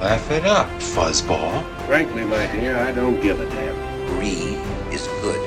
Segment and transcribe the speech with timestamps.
[0.00, 1.64] Laugh it up, fuzzball.
[1.86, 3.74] Frankly, my dear, I don't give a damn.
[4.06, 4.54] Brie
[4.94, 5.40] is good.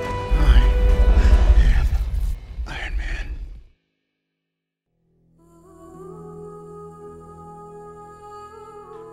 [2.68, 3.32] Iron Man.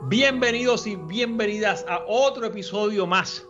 [0.08, 3.46] Bienvenidos y bienvenidas a otro episodio más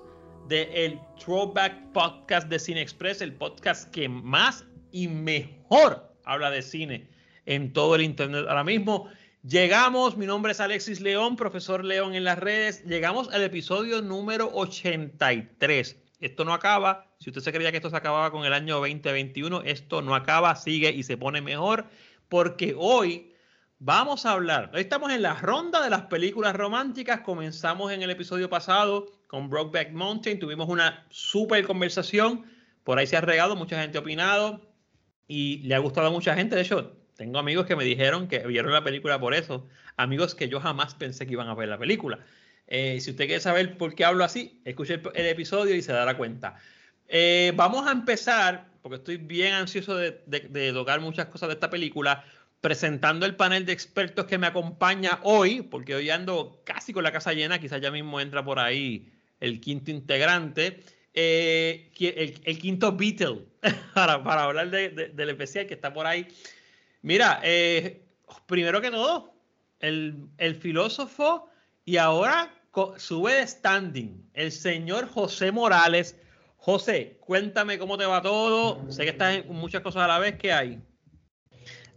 [0.47, 4.63] de el Throwback Podcast de Cine Express, el podcast que más
[4.93, 7.09] y mejor habla de cine
[7.47, 8.45] en todo el internet.
[8.47, 9.09] Ahora mismo
[9.49, 14.51] llegamos, mi nombre es Alexis León, profesor León en las redes, llegamos al episodio número
[14.53, 15.97] 83.
[16.21, 19.63] Esto no acaba, si usted se creía que esto se acababa con el año 2021,
[19.63, 21.87] esto no acaba, sigue y se pone mejor,
[22.29, 23.35] porque hoy
[23.81, 24.73] Vamos a hablar.
[24.75, 27.21] Hoy estamos en la ronda de las películas románticas.
[27.21, 30.41] Comenzamos en el episodio pasado con Brokeback Mountain.
[30.41, 32.45] Tuvimos una súper conversación.
[32.83, 34.69] Por ahí se ha regado, mucha gente ha opinado
[35.29, 36.57] y le ha gustado a mucha gente.
[36.57, 39.67] De hecho, tengo amigos que me dijeron que vieron la película por eso.
[39.97, 42.21] Amigos que yo jamás pensé que iban a ver la película.
[42.69, 45.93] Eh, si usted quiere saber por qué hablo así, escuche el, el episodio y se
[45.93, 46.55] dará cuenta.
[47.09, 51.55] Eh, vamos a empezar, porque estoy bien ansioso de, de, de tocar muchas cosas de
[51.55, 52.25] esta película
[52.61, 57.11] presentando el panel de expertos que me acompaña hoy, porque hoy ando casi con la
[57.11, 59.11] casa llena, quizás ya mismo entra por ahí
[59.41, 63.45] el quinto integrante, eh, el, el, quinto Beatle,
[63.95, 66.29] para, para hablar de, de, del especial que está por ahí.
[67.03, 68.05] Mira, eh,
[68.47, 69.35] primero que todo,
[69.81, 71.49] el, el, filósofo
[71.85, 72.53] y ahora
[72.97, 76.17] sube de standing, el señor José Morales.
[76.57, 78.91] José, cuéntame cómo te va todo.
[78.91, 80.37] Sé que estás en muchas cosas a la vez.
[80.37, 80.83] ¿Qué hay?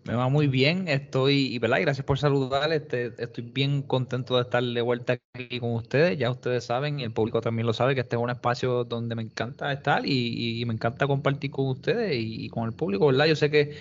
[0.04, 1.80] Me va muy bien, estoy, y ¿verdad?
[1.82, 6.32] Gracias por saludar, este, estoy bien contento de estar de vuelta aquí con ustedes, ya
[6.32, 9.22] ustedes saben, y el público también lo sabe, que este es un espacio donde me
[9.22, 13.28] encanta estar y, me encanta compartir con ustedes y, con el público, ¿verdad?
[13.28, 13.78] Yo sé que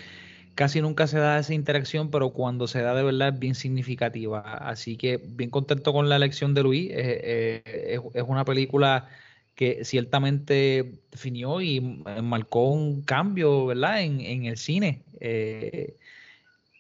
[0.54, 4.40] casi nunca se da esa interacción, pero cuando se da de verdad es bien significativa,
[4.40, 7.62] así que bien contento con la elección de Luis, eh, eh,
[7.94, 9.08] es, es una película
[9.54, 14.00] que ciertamente definió y marcó un cambio, ¿verdad?
[14.02, 15.02] En, en el cine.
[15.20, 15.98] Eh,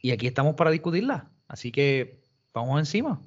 [0.00, 1.28] y aquí estamos para discutirla.
[1.46, 2.20] Así que
[2.54, 3.20] vamos encima.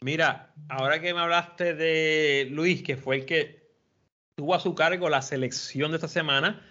[0.00, 3.70] Mira, ahora que me hablaste de Luis, que fue el que
[4.34, 6.66] tuvo a su cargo la selección de esta semana,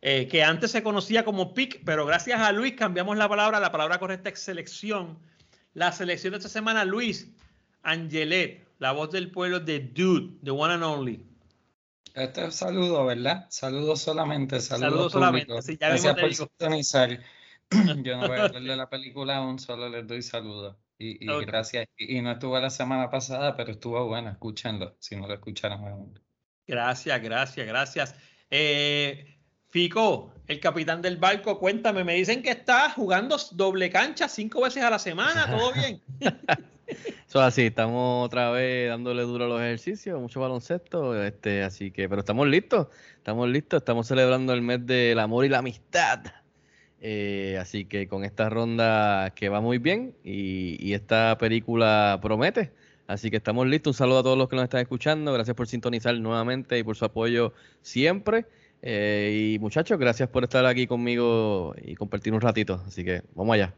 [0.00, 3.72] eh, que antes se conocía como PIC, pero gracias a Luis cambiamos la palabra, la
[3.72, 5.18] palabra correcta es selección.
[5.74, 7.30] La selección de esta semana, Luis
[7.82, 11.24] Angelet, la voz del pueblo de Dude, the one and only.
[12.14, 13.46] Este es saludo, ¿verdad?
[13.48, 15.62] Saludos solamente, saludos saludo solamente.
[15.62, 17.10] Sí, ya Gracias por sintonizar.
[18.02, 20.76] Yo no voy a hablar de la película aún, solo les doy saludos.
[20.98, 21.46] Y, y okay.
[21.46, 21.86] gracias.
[21.96, 24.32] Y, no estuve la semana pasada, pero estuvo buena.
[24.32, 26.20] Escúchenlo, si no lo escucharon aún.
[26.66, 28.14] Gracias, gracias, gracias.
[28.50, 29.37] Eh,
[29.78, 34.82] Fico, el capitán del barco, cuéntame, me dicen que estás jugando doble cancha cinco veces
[34.82, 36.02] a la semana, ¿todo bien?
[37.28, 42.08] Eso así, estamos otra vez dándole duro a los ejercicios, mucho baloncesto, este, así que,
[42.08, 46.22] pero estamos listos, estamos listos, estamos celebrando el mes del amor y la amistad.
[47.00, 52.72] Eh, así que con esta ronda que va muy bien y, y, esta película promete.
[53.06, 53.94] Así que estamos listos.
[53.94, 55.32] Un saludo a todos los que nos están escuchando.
[55.32, 58.46] Gracias por sintonizar nuevamente y por su apoyo siempre.
[58.82, 62.82] Eh, y muchachos, gracias por estar aquí conmigo y compartir un ratito.
[62.86, 63.74] Así que vamos allá.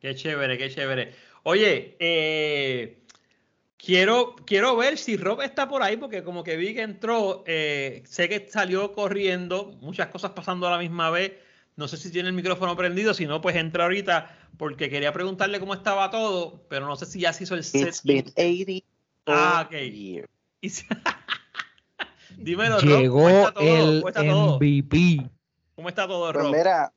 [0.00, 1.12] Qué chévere, qué chévere.
[1.44, 3.02] Oye, eh,
[3.76, 8.02] quiero, quiero ver si Rob está por ahí, porque como que vi que entró, eh,
[8.06, 11.32] sé que salió corriendo, muchas cosas pasando a la misma vez.
[11.76, 15.58] No sé si tiene el micrófono prendido, si no, pues entra ahorita, porque quería preguntarle
[15.58, 17.88] cómo estaba todo, pero no sé si ya se hizo el set.
[17.88, 18.84] It's been 80
[19.26, 19.74] ah, ok.
[19.74, 20.28] Years.
[22.38, 24.56] Dímelo, Llegó Rob, el ¿Cómo está todo?
[24.56, 25.30] MVP.
[25.74, 26.54] ¿Cómo está todo, Pues Rob?
[26.54, 26.92] mira,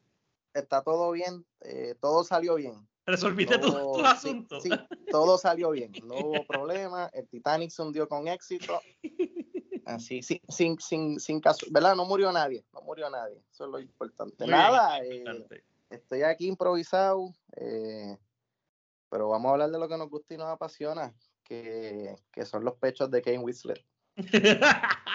[0.54, 2.88] está todo bien, eh, todo salió bien.
[3.06, 4.64] ¿Resolviste tus tu asuntos?
[4.64, 4.76] Sí, sí,
[5.12, 8.82] todo salió bien, no hubo problema, el Titanic se hundió con éxito.
[9.86, 11.96] Así, sin, sin, sin, sin caso, ¿verdad?
[11.96, 14.44] No murió nadie, no murió nadie, eso es lo importante.
[14.46, 15.64] Muy Nada, bien, eh, importante.
[15.92, 18.18] estoy aquí improvisado, eh,
[19.10, 22.66] pero vamos a hablar de lo que nos gusta y nos apasiona, que, que son
[22.66, 23.86] los pechos de Kane Whistler.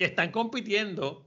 [0.00, 1.26] que están compitiendo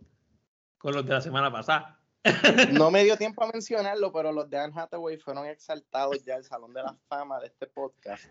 [0.80, 2.00] con los de la semana pasada.
[2.72, 6.44] No me dio tiempo a mencionarlo, pero los de Anne Hathaway fueron exaltados ya al
[6.44, 8.25] Salón de la Fama de este podcast.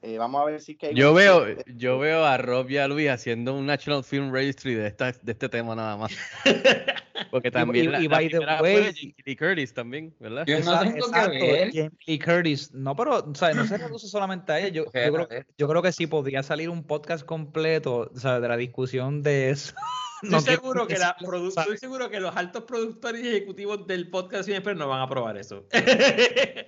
[0.00, 3.08] Eh, vamos a ver si que yo veo, yo veo a Rob y a Luis
[3.10, 6.12] haciendo un National Film Registry de esta, de este tema nada más.
[7.32, 10.14] Porque también y, la, y la by the primera way- fue Jamie Lee Curtis también,
[10.20, 10.44] ¿verdad?
[10.46, 12.72] Yo no exacto, Lee Curtis.
[12.72, 14.68] No, pero o sea, no se reduce solamente a ella.
[14.68, 15.28] Yo, yo, creo,
[15.58, 19.50] yo creo que sí podría salir un podcast completo o sea, de la discusión de
[19.50, 19.74] eso.
[20.22, 24.08] No Estoy seguro, que la produ- estoy seguro que los altos productores y ejecutivos del
[24.08, 25.64] podcast siempre no van a aprobar eso.
[25.72, 26.66] de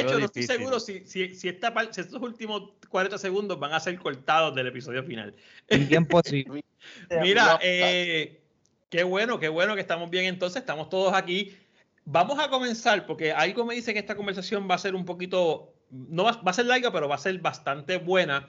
[0.00, 3.80] hecho, no estoy seguro si, si, si, esta si estos últimos 40 segundos van a
[3.80, 5.34] ser cortados del episodio final.
[6.08, 6.64] posible.
[7.22, 8.40] Mira, eh,
[8.88, 11.56] qué bueno, qué bueno que estamos bien entonces, estamos todos aquí.
[12.04, 15.74] Vamos a comenzar porque algo me dice que esta conversación va a ser un poquito,
[15.90, 18.48] no va, va a ser larga, pero va a ser bastante buena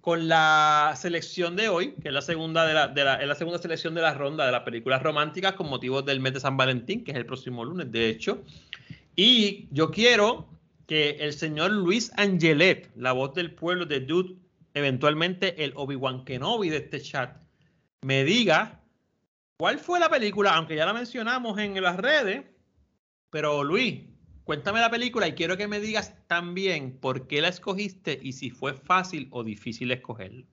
[0.00, 3.58] con la selección de hoy, que es la segunda de la, de la, la segunda
[3.58, 7.04] selección de la ronda de las películas románticas con motivos del mes de San Valentín,
[7.04, 8.42] que es el próximo lunes, de hecho.
[9.16, 10.48] Y yo quiero
[10.86, 14.36] que el señor Luis Angelet, la voz del pueblo de Dude,
[14.74, 17.36] eventualmente el Obi-Wan Kenobi de este chat,
[18.02, 18.80] me diga
[19.58, 22.44] cuál fue la película, aunque ya la mencionamos en las redes,
[23.30, 24.00] pero Luis,
[24.48, 28.48] cuéntame la película y quiero que me digas también por qué la escogiste y si
[28.48, 30.46] fue fácil o difícil escogerla.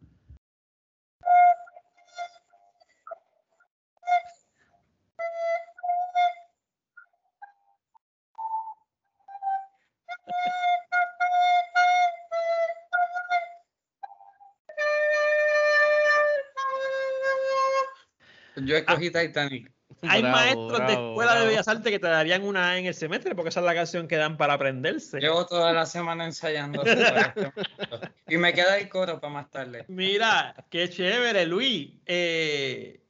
[18.58, 19.72] Yo escogí Titanic.
[20.02, 21.46] Hay Bravo, maestros de bravo, escuela de.
[21.48, 24.08] Bellas Artes que te darían una A en el semestre porque esa es la canción
[24.08, 25.20] que dan para aprenderse.
[25.20, 26.84] Llevo toda la semana ensayando.
[26.84, 27.52] este
[28.28, 29.86] y me queda el coro para más tarde.
[29.88, 31.94] Mira, qué chévere, Luis.
[32.06, 33.04] Eh,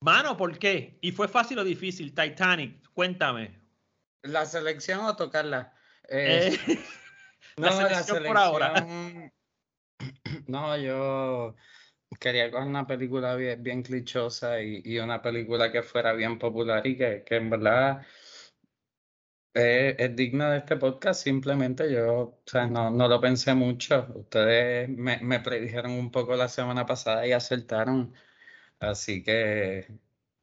[0.00, 0.98] mano, ¿por qué?
[1.00, 2.14] ¿Y fue fácil o difícil?
[2.14, 3.60] Titanic, cuéntame.
[4.22, 5.72] ¿La selección o tocarla?
[6.08, 6.78] Eh, Eh,
[7.56, 8.74] la selección por ahora.
[8.76, 9.32] selección-
[10.48, 11.54] No, yo
[12.20, 16.86] quería coger una película bien, bien clichosa y, y una película que fuera bien popular
[16.86, 18.02] y que, que en verdad
[19.54, 21.22] es, es digna de este podcast.
[21.22, 24.06] Simplemente yo, o sea, no, no lo pensé mucho.
[24.14, 28.14] Ustedes me, me predijeron un poco la semana pasada y acertaron.
[28.80, 29.88] Así que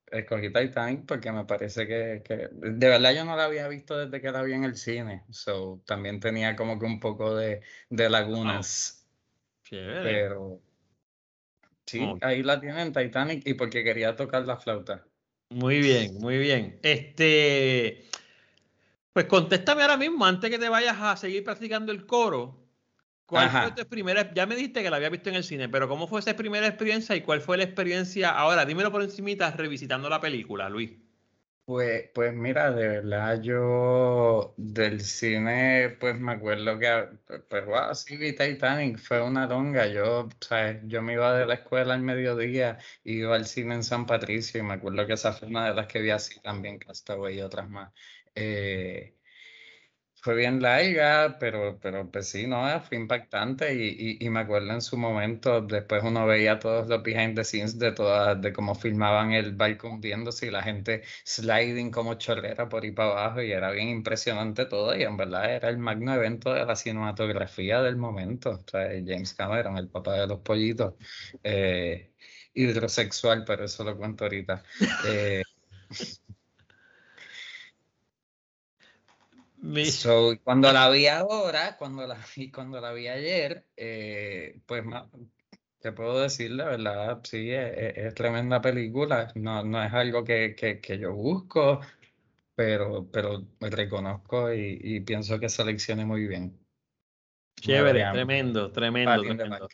[0.07, 4.21] escogí Titanic porque me parece que, que- de verdad yo no la había visto desde
[4.21, 5.25] que la vi en el cine.
[5.31, 9.07] So, también tenía como que un poco de, de lagunas.
[9.63, 10.01] Chévere.
[10.01, 10.61] Pero
[11.89, 15.05] sí, ahí la tienen Titanic y porque quería tocar la flauta.
[15.49, 16.79] Muy bien, muy bien.
[16.83, 18.05] Este,
[19.13, 22.59] pues contéstame ahora mismo, antes que te vayas a seguir practicando el coro.
[23.25, 23.61] ¿Cuál Ajá.
[23.63, 24.33] fue tu primera?
[24.33, 26.67] Ya me dijiste que la había visto en el cine, pero ¿cómo fue esa primera
[26.67, 28.65] experiencia y cuál fue la experiencia ahora?
[28.65, 30.91] Dímelo por encimita revisitando la película, Luis.
[31.69, 37.09] Pues, pues mira, de verdad yo del cine, pues me acuerdo que,
[37.47, 40.79] pues wow, sí vi Titanic, fue una longa, yo, ¿sabes?
[40.87, 44.63] Yo me iba de la escuela al mediodía, iba al cine en San Patricio y
[44.63, 47.69] me acuerdo que esa fue una de las que vi así también, Castaway y otras
[47.69, 47.93] más.
[48.33, 49.18] Eh,
[50.21, 54.71] fue bien larga, pero, pero pues sí, no, fue impactante y, y, y me acuerdo
[54.73, 58.75] en su momento, después uno veía todos los behind the scenes de todas, de cómo
[58.75, 63.51] filmaban el barco hundiéndose y la gente sliding como chorrera por ahí para abajo y
[63.51, 67.97] era bien impresionante todo y en verdad era el magno evento de la cinematografía del
[67.97, 70.95] momento, o sea, James Cameron, el papá de los pollitos,
[71.43, 72.13] eh,
[72.53, 74.63] hidrosexual, pero eso lo cuento ahorita.
[74.99, 75.43] Eh,
[79.48, 79.48] Mi-
[79.85, 84.83] So, cuando la vi ahora, cuando la vi, cuando la vi ayer, eh, pues
[85.79, 89.31] te puedo decir la verdad, sí, es, es- es tremenda película.
[89.35, 91.81] No, no es algo que, que, que yo busco,
[92.55, 96.57] pero, pero reconozco y, y pienso que seleccioné muy bien.
[97.55, 99.67] Chévere, tremendo, tremendo, tremendo.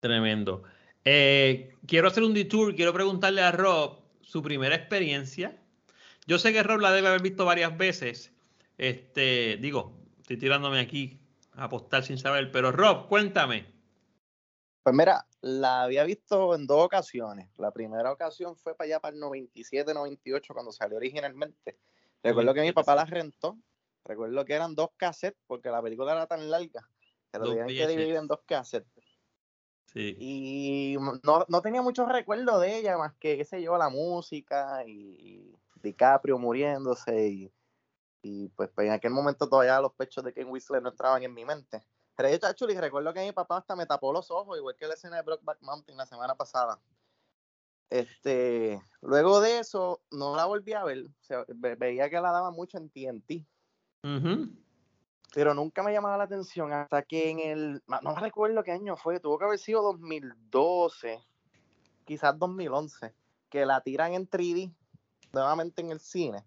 [0.00, 0.62] Tremendo.
[1.04, 5.56] Eh, quiero hacer un detour, quiero preguntarle a Rob su primera experiencia.
[6.26, 8.32] Yo sé que Rob la debe haber visto varias veces.
[8.78, 11.18] Este, digo, estoy tirándome aquí
[11.52, 13.66] a apostar sin saber, pero Rob, cuéntame.
[14.82, 17.48] Pues mira, la había visto en dos ocasiones.
[17.58, 21.78] La primera ocasión fue para allá para el 97, 98, cuando salió originalmente.
[22.22, 23.58] Recuerdo que mi papá la rentó.
[24.04, 26.88] Recuerdo que eran dos cassettes, porque la película era tan larga
[27.32, 29.04] que lo tenían que dividir en dos cassettes.
[29.86, 30.16] Sí.
[30.20, 34.84] Y no, no tenía mucho recuerdo de ella, más que, qué sé yo, la música
[34.86, 37.28] y, y DiCaprio muriéndose.
[37.28, 37.52] Y,
[38.26, 41.32] y pues, pues, en aquel momento todavía los pechos de Ken Whistler no entraban en
[41.32, 41.86] mi mente.
[42.16, 44.94] Pero yo, y recuerdo que mi papá hasta me tapó los ojos, igual que la
[44.94, 46.80] escena de Brockback Mountain la semana pasada.
[47.88, 51.04] Este, luego de eso, no la volví a ver.
[51.04, 53.46] O sea, ve- veía que la daba mucho en TNT.
[55.34, 58.96] Pero nunca me llamaba la atención hasta que en el, no no recuerdo qué año
[58.96, 61.22] fue, tuvo que haber sido 2012,
[62.04, 63.14] quizás 2011,
[63.50, 64.72] que la tiran en 3D
[65.32, 66.44] nuevamente en el cine.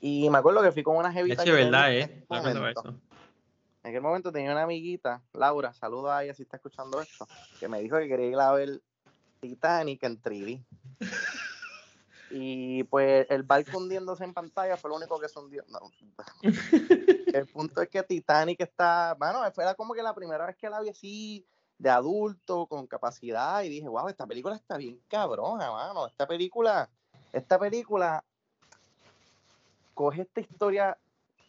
[0.00, 1.42] Y me acuerdo que fui con una jevita.
[1.42, 2.02] Es verdad, ¿eh?
[2.02, 2.68] en momento.
[2.68, 2.88] eso.
[3.82, 7.26] En aquel momento tenía una amiguita, Laura, saluda a ella si está escuchando esto,
[7.60, 8.82] que me dijo que quería ir a ver
[9.40, 10.64] Titanic en 3D.
[12.28, 15.64] Y pues el barco hundiéndose en pantalla fue lo único que se hundió.
[15.68, 15.78] No.
[17.32, 20.68] El punto es que Titanic está, bueno, fue la- como que la primera vez que
[20.68, 21.46] la vi así
[21.78, 26.06] de adulto, con capacidad, y dije, wow, esta película está bien cabrona, mano.
[26.06, 26.90] Esta película,
[27.32, 28.24] esta película
[29.96, 30.96] coge esta historia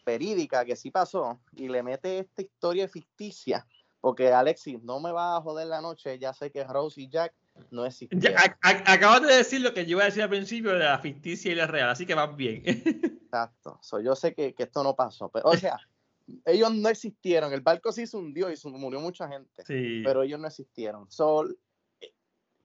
[0.06, 3.68] verídica que sí pasó y le mete esta historia ficticia.
[4.00, 7.34] Porque Alexis, no me va a joder la noche, ya sé que Rose y Jack
[7.72, 11.00] no a- acabas de decir lo que yo iba a decir al principio de la
[11.00, 12.64] ficticia y la real, así que vas bien.
[13.28, 13.80] Exacto.
[13.82, 15.30] So, yo sé que, que esto no pasó.
[15.30, 15.78] Pero, o sea,
[16.46, 17.52] ellos no existieron.
[17.52, 19.64] El barco sí se hundió y se murió mucha gente.
[19.66, 20.02] Sí.
[20.06, 21.10] Pero ellos no existieron.
[21.12, 21.46] So,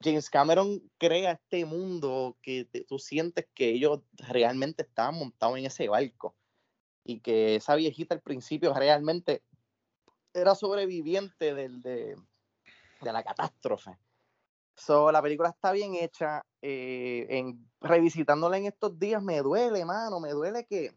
[0.02, 5.66] James Cameron crea este mundo que te- tú sientes que ellos realmente estaban montados en
[5.66, 6.34] ese barco.
[7.04, 9.42] Y que esa viejita al principio realmente
[10.34, 12.16] era sobreviviente del, de,
[13.00, 13.98] de la catástrofe.
[14.76, 16.44] So, la película está bien hecha.
[16.62, 20.20] eh, en, revisitándola en estos días me duele, mano.
[20.20, 20.94] Me duele que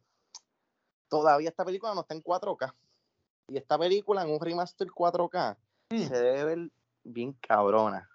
[1.09, 2.73] todavía esta película no está en 4K.
[3.47, 5.57] Y esta película en un remaster 4K
[5.91, 5.99] Mm.
[6.07, 6.69] se debe ver
[7.03, 8.09] bien cabrona.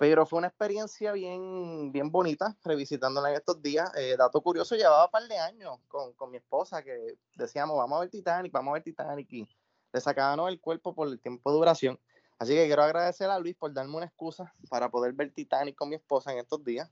[0.00, 3.92] Pero fue una experiencia bien, bien bonita revisitándola en estos días.
[3.98, 7.98] Eh, dato curioso, llevaba un par de años con, con mi esposa que decíamos, vamos
[7.98, 9.46] a ver Titanic, vamos a ver Titanic y
[9.92, 12.00] le sacábamos el cuerpo por el tiempo de duración.
[12.38, 15.90] Así que quiero agradecer a Luis por darme una excusa para poder ver Titanic con
[15.90, 16.90] mi esposa en estos días.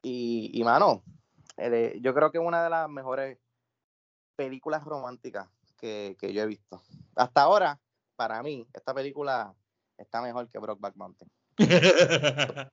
[0.00, 1.04] Y, y mano,
[1.58, 3.38] eh, yo creo que es una de las mejores
[4.34, 6.82] películas románticas que, que yo he visto.
[7.16, 7.78] Hasta ahora,
[8.16, 9.54] para mí, esta película
[9.98, 11.30] está mejor que Brokeback Mountain.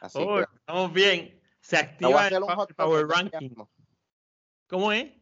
[0.00, 1.40] Así Oh, que estamos bien.
[1.60, 2.40] Se activa el
[2.76, 3.54] Power Ranking.
[4.68, 5.12] ¿Cómo es?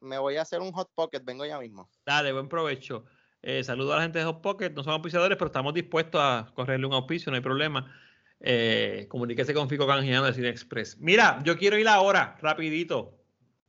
[0.00, 1.90] Me voy a hacer un hot pocket, vengo ya mismo.
[2.06, 3.04] Dale, buen provecho.
[3.42, 6.50] Eh, saludo a la gente de Hot Pocket, no somos auspiciadores, pero estamos dispuestos a
[6.54, 7.94] correrle un auspicio, no hay problema.
[8.40, 10.98] Eh, comuníquese con Fico Canjiano de Cine Express.
[10.98, 13.18] Mira, yo quiero ir ahora, rapidito,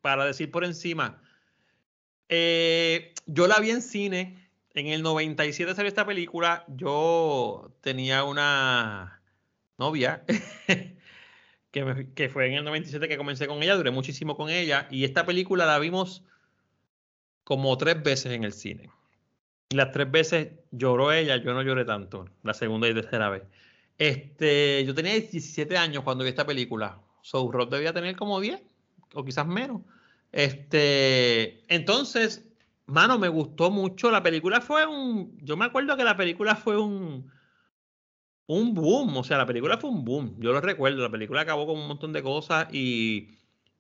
[0.01, 1.21] para decir por encima.
[2.29, 4.40] Eh, yo la vi en cine,
[4.73, 9.21] en el 97 salió esta película, yo tenía una
[9.77, 10.23] novia
[11.71, 15.03] que, me- fue en el 97 que comencé con ella, duré muchísimo con ella, y
[15.03, 16.23] esta película la vimos
[17.43, 18.89] como tres veces en el cine.
[19.69, 23.43] Y las tres veces lloró ella, yo no lloré tanto, la segunda y tercera vez.
[23.97, 26.99] Este, yo tenía 17 años cuando vi esta película.
[27.21, 28.61] So Rob debía tener como 10
[29.13, 29.81] o quizás menos.
[30.31, 32.50] Este, entonces,
[32.91, 34.11] mano, me gustó mucho.
[34.11, 35.37] La película fue un.
[35.41, 37.31] Yo me acuerdo que la película fue un.
[38.47, 39.17] Un boom.
[39.17, 40.35] O sea, la película fue un boom.
[40.39, 41.01] Yo lo recuerdo.
[41.01, 43.37] La película acabó con un montón de cosas y,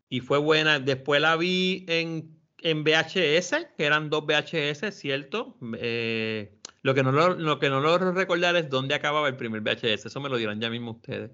[0.09, 0.79] y fue buena.
[0.79, 5.57] Después la vi en, en VHS, que eran dos VHS, ¿cierto?
[5.77, 9.61] Eh, lo, que no lo, lo que no logro recordar es dónde acababa el primer
[9.61, 10.05] VHS.
[10.05, 11.31] Eso me lo dirán ya mismo ustedes.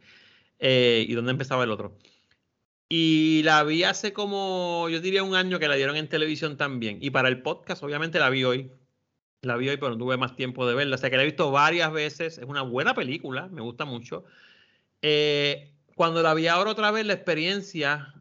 [0.60, 1.98] Eh, y dónde empezaba el otro.
[2.90, 7.00] Y la vi hace como, yo diría un año que la dieron en televisión también.
[7.02, 8.72] Y para el podcast, obviamente la vi hoy.
[9.42, 10.96] La vi hoy, pero no tuve más tiempo de verla.
[10.96, 12.38] O sea que la he visto varias veces.
[12.38, 14.24] Es una buena película, me gusta mucho.
[15.02, 18.14] Eh, cuando la vi ahora otra vez, la experiencia,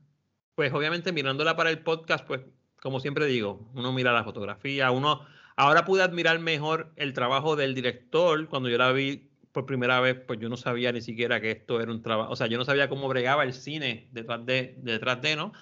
[0.54, 2.40] pues obviamente mirándola para el podcast, pues
[2.80, 7.74] como siempre digo, uno mira la fotografía, uno ahora pude admirar mejor el trabajo del
[7.74, 8.48] director.
[8.48, 9.25] Cuando yo la vi
[9.56, 12.36] por primera vez, pues yo no sabía ni siquiera que esto era un trabajo, o
[12.36, 15.52] sea, yo no sabía cómo bregaba el cine detrás de, detrás de, ¿no?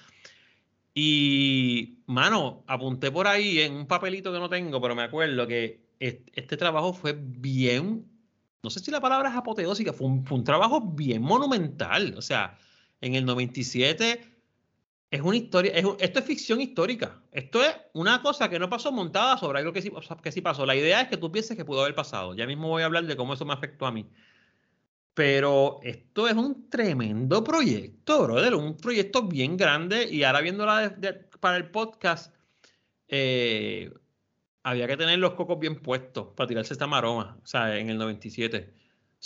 [0.94, 5.86] Y, mano, apunté por ahí en un papelito que no tengo, pero me acuerdo que
[6.00, 8.04] est- este trabajo fue bien,
[8.64, 12.14] no sé si la palabra es apoteósica, fue un, fue un trabajo bien monumental.
[12.18, 12.58] O sea,
[13.00, 14.24] en el 97
[15.14, 17.22] es una historia, esto es ficción histórica.
[17.30, 20.66] Esto es una cosa que no pasó montada sobre algo que sí, pasó.
[20.66, 22.34] La idea es que tú pienses que pudo haber pasado.
[22.34, 24.10] Ya mismo voy a hablar de cómo eso me afectó a mí.
[25.14, 28.56] Pero esto es un tremendo proyecto, brother.
[28.56, 30.02] Un proyecto bien grande.
[30.10, 30.96] Y ahora viéndola
[31.38, 32.34] para el podcast,
[33.06, 33.94] eh,
[34.64, 37.38] había que tener los cocos bien puestos para tirarse esta maroma.
[37.40, 38.74] O sea, en el 97.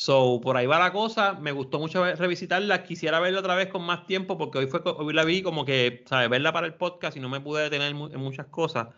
[0.00, 1.33] So, por ahí va la cosa.
[1.33, 2.85] Me gustó mucho revisitarla.
[2.85, 6.05] Quisiera verla otra vez con más tiempo porque hoy, fue, hoy la vi como que,
[6.07, 6.31] ¿sabes?
[6.31, 8.95] Verla para el podcast y no me pude detener en muchas cosas.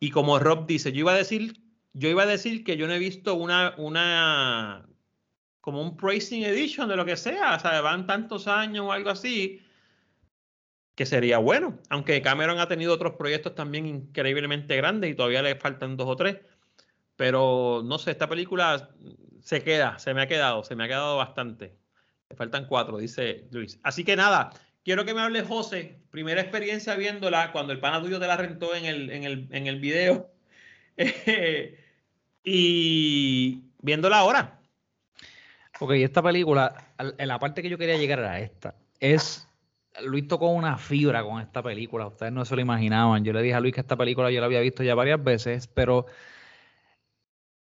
[0.00, 1.62] Y como Rob dice, yo iba a decir,
[1.92, 4.88] yo iba a decir que yo no he visto una, una,
[5.60, 7.80] como un praising edition de lo que sea, ¿sabes?
[7.80, 9.62] Van tantos años o algo así,
[10.96, 11.78] que sería bueno.
[11.88, 16.16] Aunque Cameron ha tenido otros proyectos también increíblemente grandes y todavía le faltan dos o
[16.16, 16.38] tres.
[17.20, 18.88] Pero no sé, esta película
[19.42, 21.76] se queda, se me ha quedado, se me ha quedado bastante.
[22.30, 23.78] Le faltan cuatro, dice Luis.
[23.82, 24.48] Así que nada,
[24.86, 26.00] quiero que me hable José.
[26.10, 29.66] Primera experiencia viéndola cuando el pana tuyo te la rentó en el, en el, en
[29.66, 30.30] el video.
[32.42, 34.58] y viéndola ahora.
[35.78, 38.76] Ok, esta película, la parte que yo quería llegar era esta.
[38.98, 39.46] Es
[40.02, 43.26] Luis tocó una fibra con esta película, ustedes no se lo imaginaban.
[43.26, 45.66] Yo le dije a Luis que esta película yo la había visto ya varias veces,
[45.66, 46.06] pero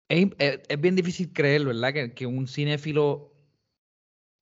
[0.09, 1.93] es, bien difícil creer, ¿verdad?
[1.93, 3.33] Que, que, un cinéfilo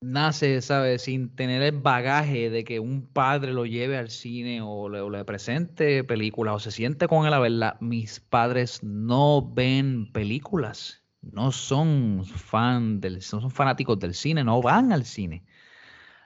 [0.01, 1.03] nace, ¿sabes?
[1.03, 6.03] Sin tener el bagaje de que un padre lo lleve al cine o le, presente
[6.03, 7.77] películas o se siente con él a verla.
[7.79, 14.61] Mis padres no ven películas, no son fan del, no son fanáticos del cine, no
[14.61, 15.43] van al cine.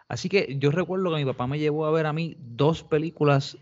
[0.08, 3.58] Así que yo recuerdo que mi papá me llevó a ver a mí dos películas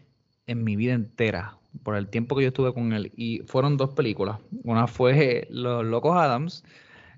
[0.46, 3.12] en mi vida entera, por el tiempo que yo estuve con él.
[3.15, 4.39] Y fueron dos películas.
[4.63, 6.63] Una fue Los Locos Adams,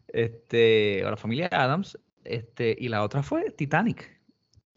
[0.08, 4.16] este, o la familia Adams, este, y la otra fue Titanic.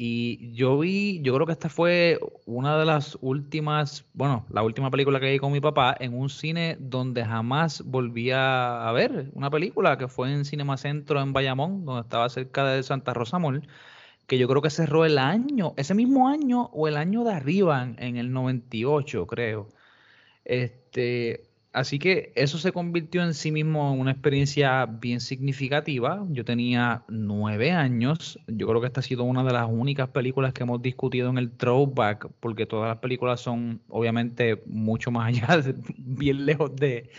[0.01, 4.91] Y yo vi, yo creo que esta fue una de las últimas, bueno, la última
[4.93, 9.51] película que vi con mi papá en un cine donde jamás volví a ver una
[9.51, 13.67] película que fue en Cinema Centro en Bayamón, donde estaba cerca de Santa Rosa Mall
[14.29, 17.83] que yo creo que cerró el año, ese mismo año o el año de arriba,
[17.99, 19.69] en el 98, creo.
[20.45, 26.25] Este, así que eso se convirtió en sí mismo en una experiencia bien significativa.
[26.31, 28.39] Yo tenía nueve años.
[28.47, 31.39] Yo creo que esta ha sido una de las únicas películas que hemos discutido en
[31.39, 35.63] el throwback, porque todas las películas son obviamente mucho más allá,
[35.99, 37.11] bien lejos de,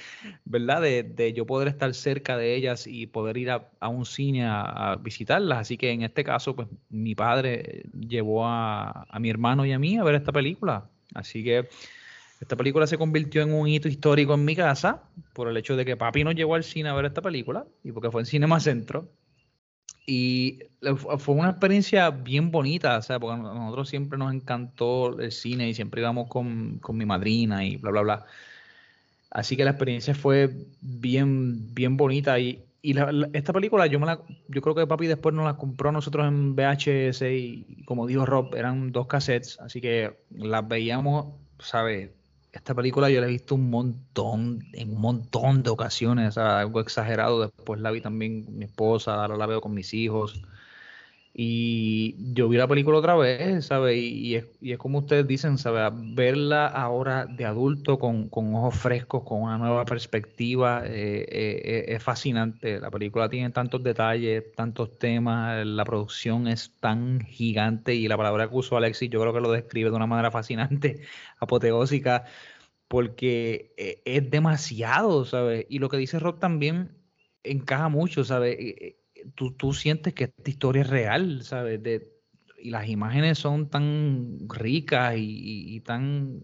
[0.46, 0.82] ¿verdad?
[0.82, 5.60] De, yo poder estar cerca de ellas y poder ir a, un cine a, visitarlas.
[5.60, 9.79] Así que en este caso, pues mi padre llevó a, a mi hermano y a
[9.79, 10.89] mí a ver esta película.
[11.13, 11.68] Así que
[12.39, 15.03] esta película se convirtió en un hito histórico en mi casa
[15.34, 17.91] por el hecho de que papi nos llevó al cine a ver esta película y
[17.91, 19.10] porque fue en Cinema Centro.
[20.06, 20.60] Y
[21.19, 25.69] fue una experiencia bien bonita, o sea, porque a nosotros siempre nos encantó el cine
[25.69, 28.25] y siempre íbamos con, mi madrina y bla, bla, bla.
[29.30, 30.49] Así que la experiencia fue
[30.82, 32.39] bien, bien bonita.
[32.39, 32.65] Y,
[33.34, 36.56] esta película yo, me la, yo creo que papi después nos la compró nosotros en
[36.56, 42.10] VHS y como dijo Rob, eran dos cassettes, así que las veíamos, ¿sabes?
[42.51, 47.41] Esta película yo la he visto un montón, en un montón de ocasiones, algo exagerado.
[47.41, 50.41] Después la vi también mi esposa, ahora la veo con mis hijos.
[51.41, 53.97] Y yo vi la película otra vez, ¿sabes?
[53.97, 55.89] Y, es, como ustedes dicen, ¿sabes?
[56.13, 62.04] Verla ahora de adulto con, ojos frescos, con una nueva perspectiva, eh, eh, eh, es
[62.04, 62.82] fascinante.
[62.82, 68.49] La película tiene tantos detalles, tantos temas, la producción es tan gigante y la palabra
[68.49, 71.04] que usó Alexis yo creo que lo describe de una manera fascinante,
[71.39, 72.25] apoteósica,
[72.89, 75.65] porque es demasiado, ¿sabes?
[75.69, 76.97] Y lo que dice Rob también
[77.43, 78.58] encaja mucho, ¿sabes?
[79.36, 81.82] Tú, sientes que esta historia es real, ¿sabes?
[81.82, 82.12] De,
[82.58, 86.43] y las imágenes son tan ricas y, tan,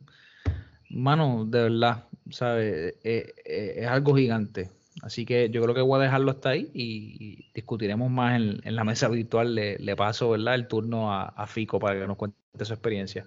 [0.90, 2.96] mano, de verdad, ¿sabes?
[3.04, 4.70] Eh, eh, es algo gigante.
[5.02, 8.84] Así que yo creo que voy a dejarlo hasta ahí y, discutiremos más en, la
[8.84, 9.54] mesa virtual.
[9.54, 10.56] Le, paso, ¿verdad?
[10.56, 13.26] El turno a, Fico para que nos cuente su experiencia.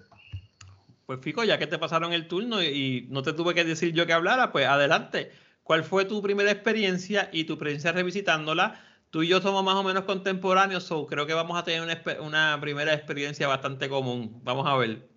[1.05, 4.05] Pues Fico, ya que te pasaron el turno y no te tuve que decir yo
[4.05, 5.31] que hablara, pues adelante.
[5.63, 8.81] ¿Cuál fue tu primera experiencia y tu experiencia revisitándola?
[9.09, 11.81] Tú y yo somos más o menos contemporáneos, so creo que vamos a tener
[12.21, 14.39] una, primera experiencia bastante común.
[14.43, 15.07] Vamos a ver.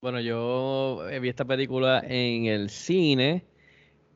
[0.00, 3.44] Bueno, yo vi esta película en el cine,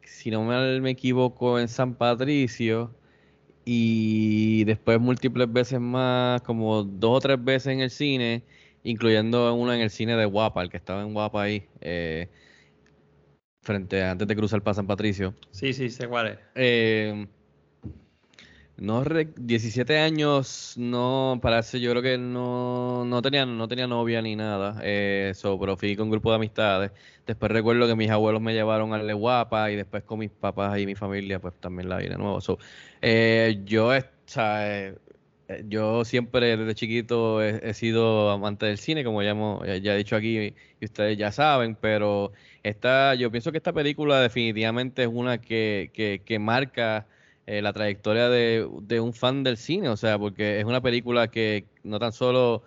[0.05, 2.95] si no me equivoco, en San Patricio,
[3.65, 8.43] y después múltiples veces más, como dos o tres veces en el cine,
[8.83, 11.67] incluyendo una en el cine de Guapa, el que estaba en Guapa ahí.
[11.81, 12.29] Eh,
[13.63, 15.35] frente antes de cruzar para San Patricio.
[15.51, 16.39] Sí, sí, sé cuál es.
[16.55, 17.27] Eh,
[18.81, 24.37] no, 17 años, no, parece, yo creo que no, no, tenía, no tenía novia ni
[24.37, 26.90] nada, eh, pero fui con un grupo de amistades.
[27.27, 30.79] Después recuerdo que mis abuelos me llevaron a Le Guapa y después con mis papás
[30.79, 32.40] y mi familia, pues también la vi de nuevo.
[32.40, 32.59] So,
[33.03, 34.95] eh, yo, eh,
[35.69, 40.16] yo siempre desde chiquito he, sido amante del cine, como ya, hemos, ya, he dicho
[40.16, 45.38] aquí y ustedes ya saben, pero esta, yo pienso que esta película definitivamente es una
[45.38, 47.07] que, que, que marca
[47.51, 51.65] eh, la trayectoria de, un fan del cine, o sea, porque es una película que
[51.83, 52.63] no tan solo...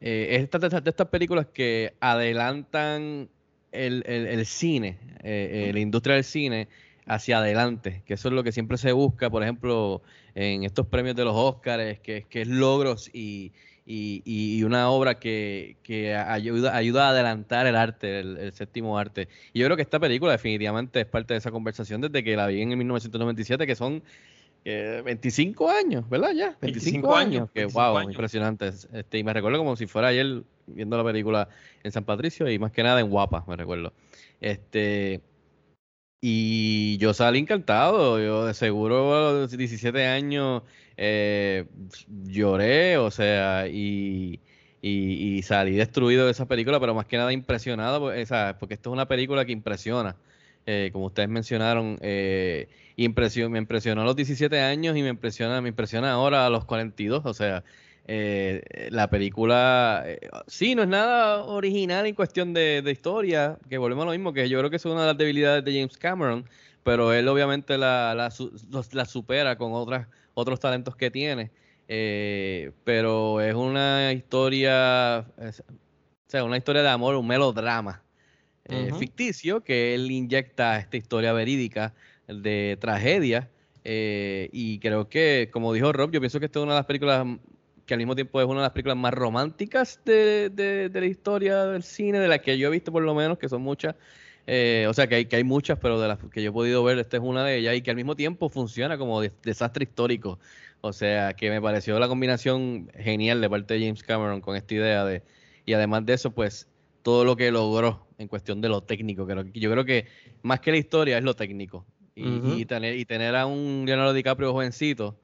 [0.00, 3.28] Eh, es de, estas películas que adelantan
[3.72, 6.68] el, cine, eh, la industria del cine
[7.04, 10.00] hacia adelante, que eso es lo que siempre se busca, por ejemplo,
[10.34, 13.52] en estos premios de los Oscars, que, que es logros y,
[13.84, 19.28] y, y una obra que, que ayuda, ayuda a adelantar el arte, el, séptimo arte.
[19.52, 22.46] Y yo creo que esta película definitivamente es parte de esa conversación desde que la
[22.46, 24.02] vi en 1997, que son
[24.64, 26.32] 25 eh, años, ¿verdad?
[26.32, 27.50] Ya, 25, años.
[27.52, 28.68] Que wow, impresionante.
[28.92, 31.48] Este, y me recuerdo como si fuera ayer viendo la película
[31.82, 33.92] en San Patricio y más que nada en Guapa, me recuerdo.
[34.40, 35.20] Este,
[36.24, 40.62] y yo salí encantado, yo de seguro a los 17 años
[40.96, 41.66] eh,
[42.24, 44.40] lloré, o sea, y,
[44.80, 48.24] y, salí destruido de esa película, pero más que nada impresionado, porque,
[48.60, 50.16] porque esto es una película que impresiona,
[50.66, 55.70] eh, como ustedes mencionaron, eh, me impresionó a los 17 años y me impresiona, me
[55.70, 57.64] impresiona ahora a los 42, o sea,
[58.04, 64.02] eh, la película, eh, sí, no es nada original en cuestión de, historia, que volvemos
[64.02, 66.44] a lo mismo, que yo creo que es una de las debilidades de James Cameron,
[66.82, 71.50] pero él obviamente la, la, supera con otras, otros talentos que tiene.
[71.88, 75.52] Eh, pero es una historia, o
[76.26, 78.02] sea, una historia de amor, un melodrama
[78.98, 81.94] ficticio que él inyecta esta historia verídica
[82.26, 83.50] de tragedia.
[83.84, 87.26] y creo que, como dijo Rob, yo pienso que esta es una de las películas
[87.86, 91.66] que al mismo tiempo es una de las películas más románticas de, de, la historia
[91.66, 93.96] del cine, de las que yo he visto por lo menos, que son muchas.
[94.46, 96.82] Eh, o sea, que hay, que hay muchas, pero de las que yo he podido
[96.82, 100.38] ver, esta es una de ellas, y que al mismo tiempo funciona como desastre histórico.
[100.80, 104.74] O sea, que me pareció la combinación genial de parte de James Cameron con esta
[104.74, 105.22] idea de...
[105.64, 106.66] Y además de eso, pues,
[107.02, 109.24] todo lo que logró en cuestión de lo técnico.
[109.24, 110.06] Que yo creo que
[110.42, 111.86] más que la historia es lo técnico.
[112.16, 115.16] Y, y, tener, y tener a un Leonardo DiCaprio jovencito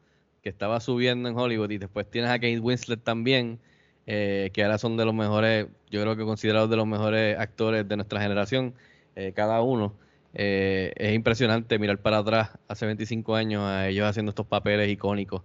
[0.42, 3.58] que estaba subiendo en Hollywood y después tienes a Kate Winslet también,
[4.06, 7.86] eh, que ahora son de los mejores, yo creo que considerados de los mejores actores
[7.88, 8.74] de nuestra generación,
[9.16, 9.94] eh, cada uno.
[10.34, 15.42] Eh, es impresionante mirar para atrás hace 25 años a ellos haciendo estos papeles icónicos,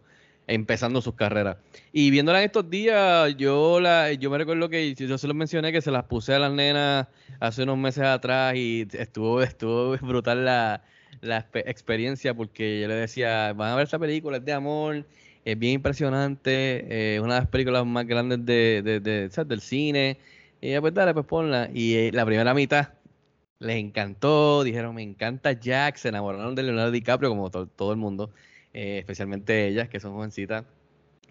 [0.47, 1.57] empezando sus carreras.
[1.91, 5.71] Y viéndola en estos días, yo la, yo me recuerdo que yo se los mencioné
[5.71, 7.07] que se las puse a las nenas
[7.39, 10.83] hace unos meses atrás y estuvo, estuvo brutal la,
[11.21, 15.05] la experiencia porque yo le decía, van a ver esta película, es de amor,
[15.45, 16.51] es bien impresionante,
[16.89, 20.17] eh, es una de las películas más grandes de, de, del cine.
[20.61, 21.69] Y ella, pues dale, pues ponla.
[21.73, 22.89] Y eh, la primera mitad
[23.59, 28.31] les encantó, dijeron, me encanta Jack, se enamoraron de Leonardo DiCaprio como todo el mundo,
[28.73, 30.65] eh, especialmente ellas, que son jovencitas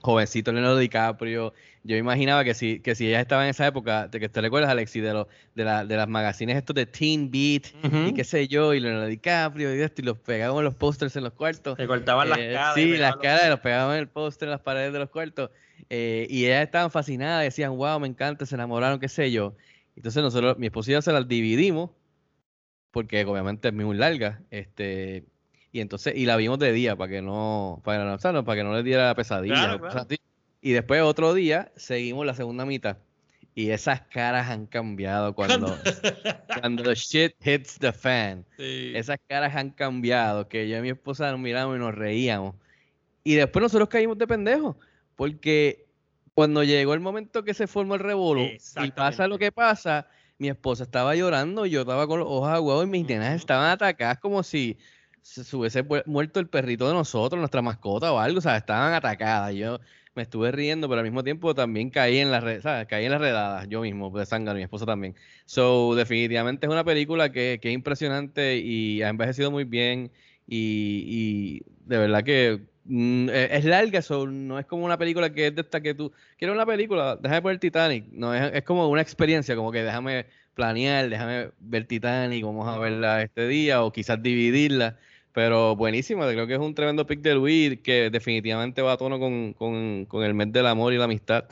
[0.03, 1.55] jovencito Leonardo DiCaprio.
[1.85, 4.71] Yo imaginaba que si, que si ella estaba en esa época, de que te recuerdas,
[4.71, 7.67] Alexi, de, lo, de, la, de las magazines estos de Teen Beat
[8.07, 11.17] y qué sé yo, y Leonardo DiCaprio y esto, y los pegaban en los pósters
[11.17, 11.77] en los cuartos.
[11.77, 12.75] Se cortaban las eh, caras.
[12.75, 15.51] Sí, las caras, los pegaban en el póster en las paredes de los cuartos.
[15.91, 19.57] Eh, y ellas estaban fascinadas, decían, wow, me encanta, se enamoraron, qué sé yo.
[19.97, 21.91] Entonces nosotros, mi esposa y yo se las dividimos,
[22.93, 25.25] porque obviamente es muy larga, este,
[25.73, 28.75] y entonces, y la vimos de día para que no, para, no, para que no
[28.75, 29.81] le diera pesadilla.
[30.61, 32.99] Y después otro día seguimos la segunda mitad.
[33.55, 35.77] Y esas caras han cambiado cuando,
[36.61, 38.45] cuando shit hits the fan.
[38.59, 40.47] Esas caras han cambiado.
[40.49, 42.55] Que yo y mi esposa nos miramos y nos reíamos.
[43.25, 44.77] Y después nosotros caímos de pendejos.
[45.17, 45.87] Porque
[46.35, 50.07] cuando llegó el momento que se formó el revuelo y pasa lo que pasa,
[50.39, 54.19] mi esposa estaba llorando, yo estaba con los ojos aguados y mis nenas estaban atacadas
[54.19, 54.79] como si
[55.23, 59.55] se hubiese muerto el perrito de nosotros, nuestra mascota o algo, o sea, estaban atacadas.
[59.55, 59.81] Yo
[60.15, 62.87] me estuve riendo, pero al mismo tiempo también caí en las ¿sabes?
[62.87, 65.17] caí en las redadas, yo mismo, de sangre, mi esposa también.
[65.47, 70.11] So, definitivamente es una película que, que es impresionante y ha envejecido muy bien
[70.47, 75.47] y, de verdad que mm, e, es larga, eso no es como una película que
[75.49, 78.89] es de esta que tú quieres una película, déjame ver Titanic, no es, es como
[78.89, 83.93] una experiencia, como que déjame planear, déjame ver Titanic, vamos a verla este día o
[83.93, 84.99] quizás dividirla.
[85.33, 89.19] Pero buenísimo, creo que es un tremendo pick de Luis que definitivamente va a tono
[89.19, 91.47] con, con, con el mes del amor y la amistad,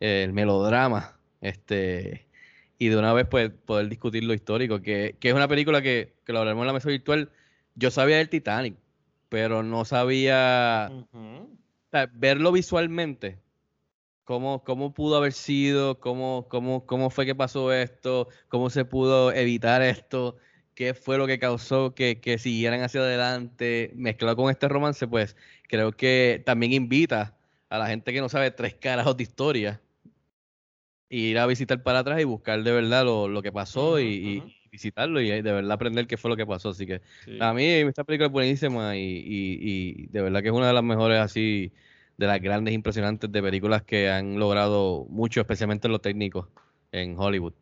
[0.00, 2.26] el melodrama, este
[2.78, 6.14] y de una vez pues poder discutir lo histórico, que, que es una película que,
[6.24, 7.30] que, lo hablaremos en la mesa virtual.
[7.74, 8.76] Yo sabía del Titanic,
[9.28, 10.90] pero no sabía
[12.14, 13.38] verlo visualmente.
[14.24, 19.32] Cómo, cómo pudo haber sido, cómo, cómo, cómo fue que pasó esto, cómo se pudo
[19.32, 20.36] evitar esto
[20.76, 25.34] qué fue lo que causó que, que, siguieran hacia adelante, mezclado con este romance, pues
[25.68, 27.34] creo que también invita
[27.70, 29.80] a la gente que no sabe tres carajos de historia,
[31.08, 35.22] ir a visitar para atrás y buscar de verdad lo, lo que pasó y, visitarlo
[35.22, 36.68] y de verdad aprender qué fue lo que pasó.
[36.68, 37.00] Así que
[37.40, 40.84] a mí esta película es buenísima y, y, de verdad que es una de las
[40.84, 41.72] mejores así,
[42.18, 46.50] de las grandes impresionantes de películas que han logrado mucho, especialmente en lo técnico
[46.92, 47.54] en Hollywood.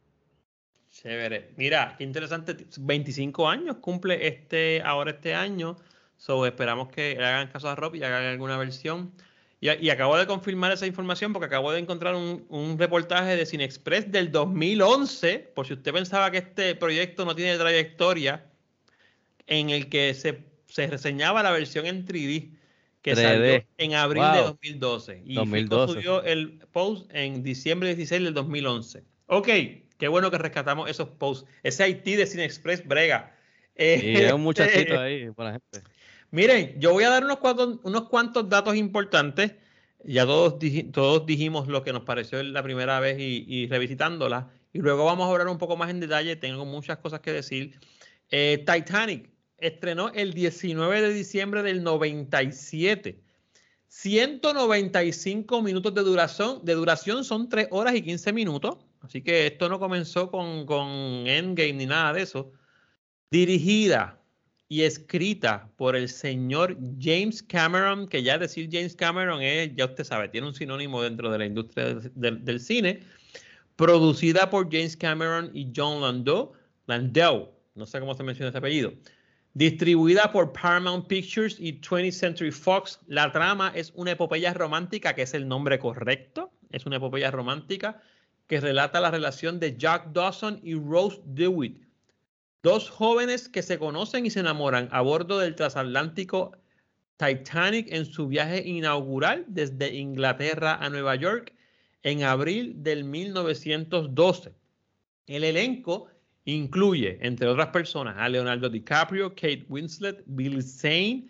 [1.04, 1.50] Chévere.
[1.56, 2.56] Mira, qué interesante.
[2.78, 5.76] 25 años cumple este ahora este año.
[6.16, 9.12] So, esperamos que le hagan caso a Rob y hagan alguna versión.
[9.60, 13.44] Y, y acabo de confirmar esa información porque acabo de encontrar un, un reportaje de
[13.44, 18.46] Cinexpress del 2011, por si usted pensaba que este proyecto no tiene trayectoria,
[19.46, 22.50] en el que se, se reseñaba la versión en 3D
[23.02, 23.22] que 3D.
[23.22, 24.46] salió en abril de Wow.
[24.46, 25.22] 2012.
[25.26, 25.86] Y 2012.
[25.86, 29.04] Fico subió el post en diciembre 16 del 2011.
[29.26, 29.48] Ok,
[29.98, 31.48] qué bueno que rescatamos esos posts.
[31.62, 33.36] Ese IT de Cinexpress brega.
[33.74, 35.88] Eh, Y es un muchachito ahí, buena gente.
[36.30, 39.52] Miren, yo voy a dar unos cuantos, unos cuantos datos importantes.
[40.04, 40.58] Ya todos,
[40.92, 44.50] todos dijimos lo que nos pareció la primera vez y, y revisitándola.
[44.72, 46.36] Y luego vamos a hablar un poco más en detalle.
[46.36, 47.78] Tengo muchas cosas que decir.
[48.30, 53.22] Eh, Titanic estrenó el 19 de diciembre del 97.
[53.86, 56.64] 195 minutos de duración.
[56.64, 58.78] De duración son 3 horas y 15 minutos.
[59.04, 62.52] Así que esto no comenzó con, Endgame ni nada de eso.
[63.30, 64.18] Dirigida
[64.68, 70.04] y escrita por el señor James Cameron, que ya decir James Cameron es, ya usted
[70.04, 73.00] sabe, tiene un sinónimo dentro de la industria del cine.
[73.76, 76.52] Producida por James Cameron y John Landau,
[76.86, 78.94] Landau, no sé cómo se menciona ese apellido.
[79.52, 85.22] Distribuida por Paramount Pictures y 20th Century Fox, la trama es una epopeya romántica, que
[85.22, 88.00] es el nombre correcto, es una epopeya romántica
[88.46, 91.84] que relata la relación de Jack Dawson y Rose DeWitt,
[92.64, 96.56] Dos jóvenes que se conocen y se enamoran a bordo del transatlántico
[97.18, 101.52] Titanic en su viaje inaugural desde Inglaterra a Nueva York
[102.04, 104.54] en abril del 1912.
[105.26, 106.08] El elenco
[106.46, 111.28] incluye, entre otras personas, a Leonardo DiCaprio, Kate Winslet, Billy Zane,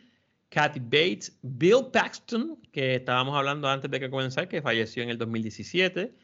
[0.51, 5.19] Kathy Bates, Bill Paxton, que estábamos hablando antes de que comenzara, que falleció en el
[5.19, 6.15] 2017,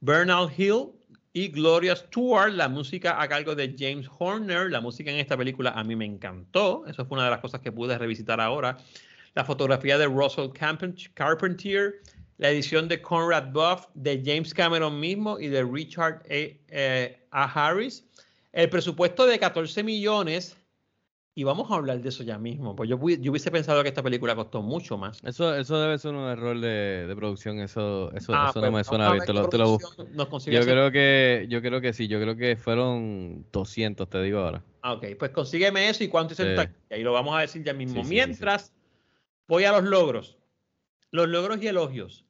[0.00, 0.92] Bernal Hill
[1.32, 4.70] y Gloria Stewart, la música a cargo de James Horner.
[4.70, 6.84] La música en esta película a mí me encantó.
[6.86, 8.78] Eso fue una de las cosas que pude revisitar ahora.
[9.34, 10.48] La fotografía de Russell
[11.14, 11.96] Carpentier,
[12.38, 16.24] la edición de Conrad Buff, de James Cameron mismo y de Richard A.
[16.30, 17.44] eh, A.
[17.44, 18.04] Harris.
[18.52, 20.55] El presupuesto de 14 millones.
[21.38, 22.74] Y vamos a hablar de eso ya mismo.
[22.74, 25.22] Pues yo, yo hubiese pensado que esta película costó mucho más.
[25.22, 28.72] Eso, eso debe ser un error de, de producción, eso, eso, Ah, eso pues, no
[28.78, 30.64] me suena bien, te lo, te lo Yo hacer.
[30.64, 34.64] creo que, yo creo que sí, yo creo que fueron 200, te digo ahora.
[34.80, 36.94] Ah, Ok, pues consígueme eso y cuánto hizo el Sí.
[36.96, 37.96] Y lo vamos a decir ya mismo.
[37.96, 38.14] Sí, sí.
[38.14, 38.72] Mientras,
[39.46, 40.38] voy a los logros.
[41.10, 42.24] Los logros y elogios.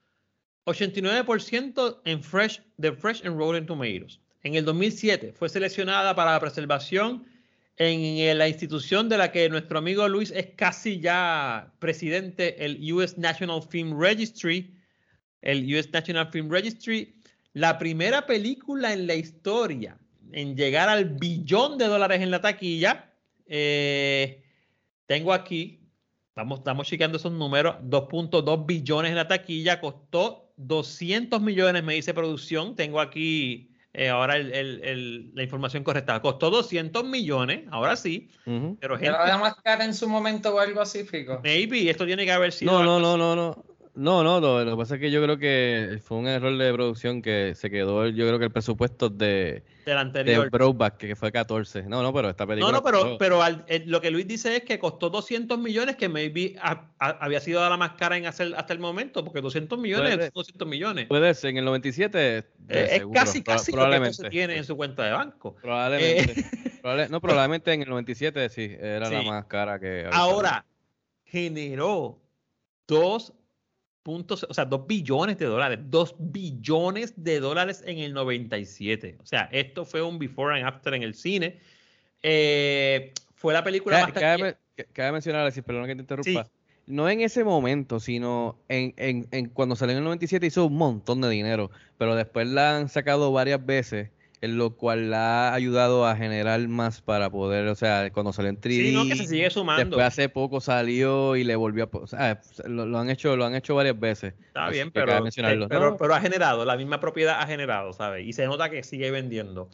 [0.65, 4.21] 89% en Fresh, de Fresh and Rotten Tomatoes.
[4.43, 7.25] En el 2007 fue seleccionada para la preservación
[7.79, 13.19] en la institución de la que nuestro amigo Luis es casi ya presidente, el US
[13.19, 14.75] National Film Registry.
[15.43, 17.15] El US National Film Registry,
[17.53, 19.97] la primera película en la historia
[20.33, 23.13] en llegar al billón de dólares en la taquilla.
[23.47, 24.43] Eh,
[25.07, 25.89] tengo aquí,
[26.29, 32.13] estamos, estamos chequeando esos números, 2.2 billones en la taquilla, costó 200 millones, me dice
[32.13, 32.75] producción.
[32.75, 36.21] Tengo aquí eh, ahora el- el- el- la información correcta.
[36.21, 38.29] Costó 200 millones, ahora sí.
[38.45, 41.41] Pero gente, ¿Era la más cara en su momento o algo así, Fico?
[41.43, 42.73] maybe esto tiene que haber sido.
[42.73, 43.65] No, no, no, no, no.
[43.97, 46.71] No, no, lo, lo que pasa es que yo creo que fue un error de
[46.71, 50.51] producción que se quedó, yo creo que el presupuesto de, Del de anterior.
[50.51, 51.85] Brokeback, que fue 14.
[51.85, 54.29] No, no, pero esta No, película no, pero, costó- pero al- eh, lo que Luis
[54.29, 58.19] dice es que costó 200 millones, que maybe ha- ha- había sido la más cara
[58.19, 61.07] en hacer hasta el momento, porque 200 millones Puede- es 200 millones.
[61.07, 64.13] puede ser, en el 97 de Eh, es casi, casi lo que probablemente.
[64.25, 65.57] se tiene en su cuenta de banco.
[65.63, 66.33] Probablemente.
[66.39, 66.45] Eh,
[66.83, 70.67] Probable- no, probablemente en el 97 sí, era la más cara que Ahora,
[71.25, 72.19] generó
[72.87, 73.33] 2 puntos,
[74.07, 79.17] o sea, 2 billones de dólares, 2 billones de dólares en el 97.
[79.21, 81.59] O sea, esto fue un before and after en el cine.
[82.23, 86.49] Eh, fue la película Cabe, más cabe- ca- cabe mencionar, Alexis, perdón que te interrumpa.
[86.87, 90.77] No en ese momento, sino en, en, en cuando salió en el 97 hizo un
[90.77, 94.11] montón de dinero, pero después la han sacado varias veces,
[94.43, 98.51] en lo cual la ha ayudado a generar más para poder, o sea, cuando salió
[98.51, 99.85] en 3D, Sí, no, que se sigue sumando.
[99.85, 103.35] después hace poco salió y le volvió a, po- o sea, lo, lo han hecho,
[103.37, 104.35] lo han hecho varias veces.
[104.49, 105.65] Está bien, pero, mencionarlo.
[105.65, 108.27] eh, pero, No, pero ha generado, la misma propiedad ha generado, ¿sabes?
[108.27, 109.69] Y se nota que sigue vendiendo.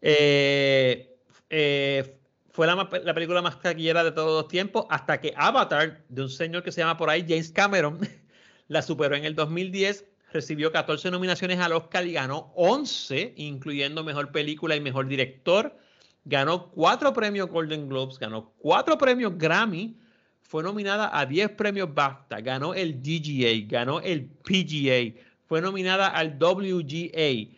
[0.00, 1.16] Eh,
[1.50, 2.14] eh,
[2.52, 6.30] fue la, la película más taquillera de todos los tiempos hasta que Avatar, de un
[6.30, 7.98] señor que se llama por ahí James Cameron,
[8.68, 14.30] la superó en el 2010, recibió 14 nominaciones al Oscar y ganó 11, incluyendo Mejor
[14.30, 15.76] Película y Mejor Director.
[16.24, 19.96] Ganó cuatro premios Golden Globes, ganó cuatro premios Grammy,
[20.42, 26.38] fue nominada a 10 premios BAFTA, ganó el DGA, ganó el PGA, fue nominada al
[26.38, 27.48] WGA,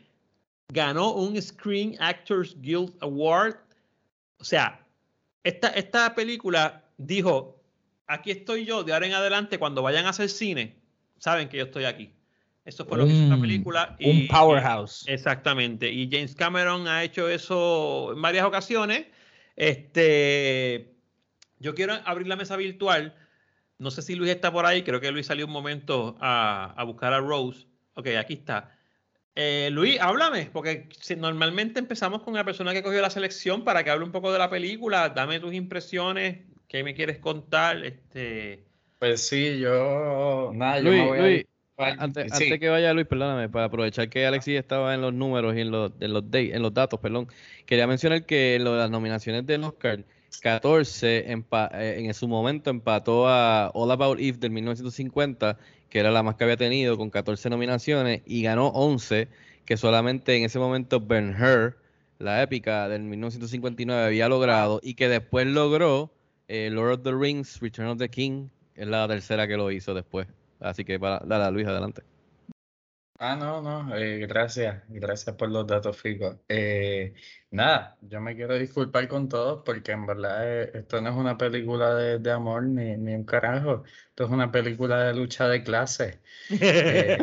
[0.68, 3.56] ganó un Screen Actors Guild Award.
[4.38, 4.84] O sea,
[5.42, 7.60] esta, esta película dijo,
[8.06, 10.76] aquí estoy yo de ahora en adelante cuando vayan a hacer cine,
[11.18, 12.12] saben que yo estoy aquí.
[12.70, 13.96] Eso fue lo que hizo la Un- película.
[14.00, 15.04] un y- powerhouse.
[15.08, 15.90] y- exactamente.
[15.90, 19.06] Y James Cameron ha hecho eso en varias ocasiones.
[19.56, 20.94] Este,
[21.58, 23.14] yo quiero abrir la mesa virtual.
[23.78, 24.82] No sé si Luis está por ahí.
[24.82, 27.66] Creo que Luis salió un momento a, a buscar a Rose.
[27.94, 28.76] Ok, aquí está.
[29.34, 33.82] Eh, Luis, háblame, porque si- normalmente empezamos con la persona que cogió la selección para
[33.84, 35.08] que hable un poco de la película.
[35.08, 36.38] Dame tus impresiones.
[36.68, 37.84] ¿Qué me quieres contar?
[37.84, 38.64] Este,
[39.00, 40.50] Pues sí, yo.
[40.54, 41.59] Nada, yo Luis, me voy a Luis, disculpar.
[41.98, 42.44] Antes, Sí.
[42.44, 45.70] antes que vaya Luis, perdóname, para aprovechar que Alexis estaba en los números y en
[45.70, 47.28] los, en los, date- en los datos, perdón,
[47.66, 50.04] quería mencionar que lo de las nominaciones del Oscar,
[50.42, 56.10] 14 empa- eh, en su momento empató a All About Eve del 1950, que era
[56.10, 59.28] la más que había tenido, con 14 nominaciones, y ganó 11,
[59.64, 61.76] que solamente en ese momento Ben Hur,
[62.18, 66.12] la épica del 1959, había logrado, y que después logró
[66.48, 69.94] eh, Lord of the Rings, Return of the King, es la tercera que lo hizo
[69.94, 70.26] después.
[70.60, 72.02] Así que para, dale, Luis, adelante.
[73.22, 76.42] Ah, no, no, eh, gracias, gracias por los datos, Fico.
[76.48, 77.12] Eh,
[77.50, 81.36] nada, yo me quiero disculpar con todos porque en verdad eh, esto no es una
[81.36, 85.62] película de, de amor ni, ni un carajo, esto es una película de lucha de
[85.62, 86.20] clases.
[86.58, 87.22] Eh,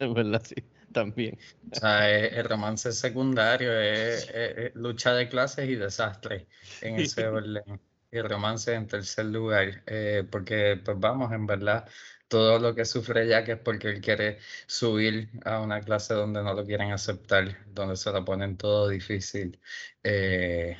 [0.00, 0.54] En verdad, sí,
[0.92, 1.38] también.
[1.70, 4.26] o sea, eh, el romance secundario es
[4.74, 6.48] lucha de clases y desastre
[6.80, 7.80] en ese orden.
[8.10, 11.86] Y romance en tercer lugar, eh, porque pues vamos, en verdad,
[12.28, 16.54] todo lo que sufre Jack es porque él quiere subir a una clase donde no
[16.54, 19.60] lo quieren aceptar, donde se lo ponen todo difícil.
[20.02, 20.76] eh,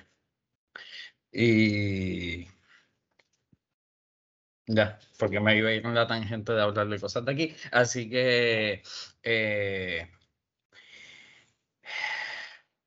[1.32, 2.48] y
[4.66, 7.56] ya, porque me iba a ir en la tangente de hablar de cosas de aquí.
[7.72, 8.82] Así que,
[9.22, 10.08] eh,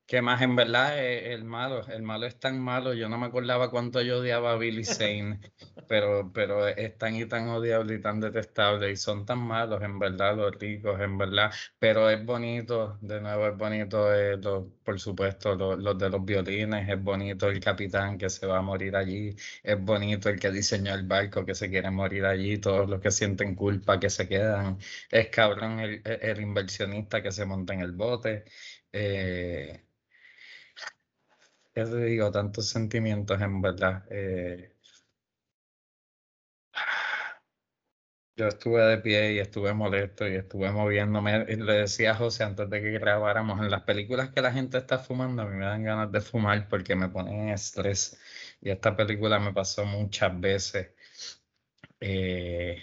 [0.06, 0.42] ¿qué más?
[0.42, 2.94] En verdad, eh, el malo, el malo es tan malo.
[2.94, 5.40] Yo no me acordaba cuánto yo odiaba a Billy Zane,
[5.88, 8.90] pero, pero es tan y tan odiable y tan detestable.
[8.90, 11.52] Y son tan malos, en verdad, los ricos, en verdad.
[11.78, 14.38] Pero es bonito, de nuevo, es bonito, eh,
[14.84, 18.62] por supuesto, lo- los de los violines, es bonito el capitán que se va a
[18.62, 22.88] morir allí, es bonito el que diseñó el barco que se quiere morir allí, todos
[22.88, 24.78] los que sienten culpa que se quedan,
[25.10, 28.44] es cabrón el, el- inversionista que se monta en el bote.
[28.92, 29.84] Eh,
[31.74, 34.04] ya digo, tantos sentimientos en verdad.
[34.10, 34.71] eh,
[38.36, 41.44] Yo estuve de pie y estuve molesto y estuve moviéndome.
[41.48, 44.78] Y le decía a José antes de que grabáramos, en las películas que la gente
[44.78, 48.18] está fumando, a mí me dan ganas de fumar porque me ponen en estrés.
[48.60, 50.88] Y esta película me pasó muchas veces.
[52.00, 52.82] Eh,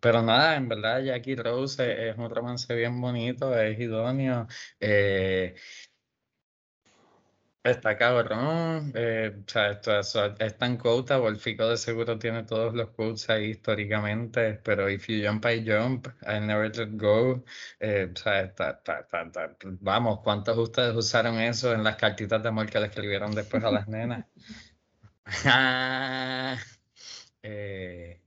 [0.00, 4.46] pero nada, en verdad, Jackie Rose es, es un romance bien bonito, es idóneo.
[4.80, 5.56] eh,
[7.66, 9.98] Está cabrón, eh, o sea, esto,
[10.38, 15.26] es tan quotable, Fico de seguro tiene todos los quotes ahí históricamente, pero if you
[15.26, 17.44] jump, I jump, I never let go,
[17.80, 21.96] eh, o sea, está, está- está- está- vamos, ¿cuántos de ustedes usaron eso en las
[21.96, 24.26] cartitas de amor que le escribieron después a las nenas?
[25.44, 26.56] Ah,
[27.42, 28.20] eh,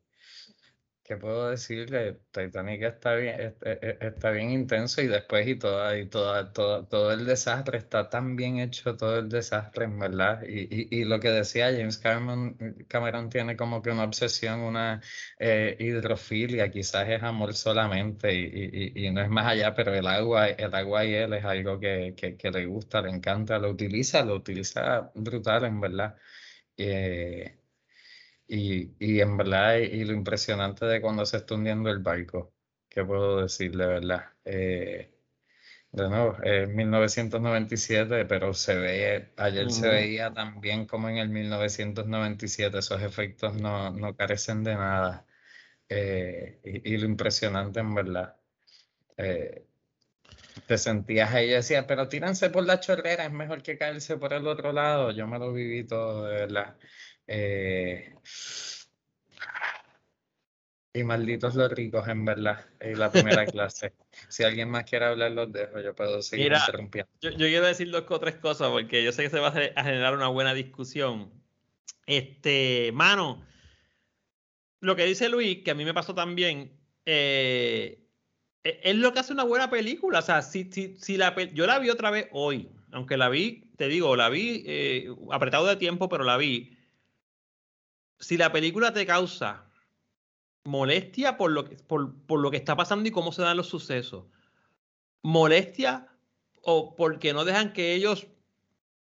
[1.10, 2.20] ¿Qué puedo decirle?
[2.32, 6.88] Titanic está bien, es- es- está bien intenso y después y toda, y toda, toda-
[6.88, 10.44] todo el desastre está tan bien hecho, todo el desastre, en verdad.
[10.48, 12.56] Y, y, y lo que decía James Cameron,
[12.88, 15.02] Cameron tiene como que una obsesión, una
[15.40, 20.48] eh, hidrofilia, quizás es amor solamente y- y no es más allá, pero el agua,
[20.50, 24.24] el agua y él es algo que, que, que le gusta, le encanta, lo utiliza,
[24.24, 26.16] lo utiliza brutal, en verdad.
[26.78, 27.59] Eh,
[28.50, 32.54] y, y en verdad, y, lo impresionante de cuando se está hundiendo el barco,
[32.90, 34.34] ¿qué puedo decir de verdad?
[34.46, 35.14] Eh,
[35.92, 39.90] de nuevo, es 1997, pero se ve, ayer se Ujú.
[39.90, 45.26] veía tan bien como en el 1997, esos efectos no, no carecen de nada.
[45.90, 48.38] Eh, y, y lo impresionante en verdad.
[49.18, 49.68] Eh,
[50.66, 54.34] te sentías ahí y decías, pero tíranse por la chorrera, es mejor que caerse por
[54.34, 55.12] el otro lado.
[55.12, 56.78] Yo me lo viví todo, de verdad.
[57.32, 58.16] Eh,
[60.94, 63.94] y malditos los ricos, en verdad, en la primera clase.
[64.28, 67.12] Si alguien más quiere hablar, los dejo, yo puedo seguir Mira, interrumpiendo.
[67.22, 69.84] Yo, yo quiero decir dos o tres cosas porque yo sé que se va a
[69.84, 71.32] generar una buena discusión.
[72.08, 73.46] Este, mano,
[74.80, 76.72] lo que dice Luis, que a mí me pasó también,
[77.06, 78.08] eh,
[78.64, 80.20] e- es lo que hace una buena película.
[80.20, 83.72] O sea, si, si, si la, yo la vi otra vez hoy, aunque la vi,
[83.78, 86.79] te digo, la vi eh, apretado de tiempo, pero la vi.
[88.20, 89.66] Si la película te causa
[90.66, 93.68] molestia por lo que, por, por lo que está pasando y cómo se dan los
[93.68, 94.26] sucesos,
[95.24, 96.08] molestia
[96.62, 98.28] o porque no dejan que ellos,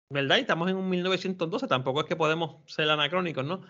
[0.09, 0.39] ¿verdad?
[0.39, 3.63] Y estamos en un 1912, tampoco es que podemos ser anacrónicos, ¿no?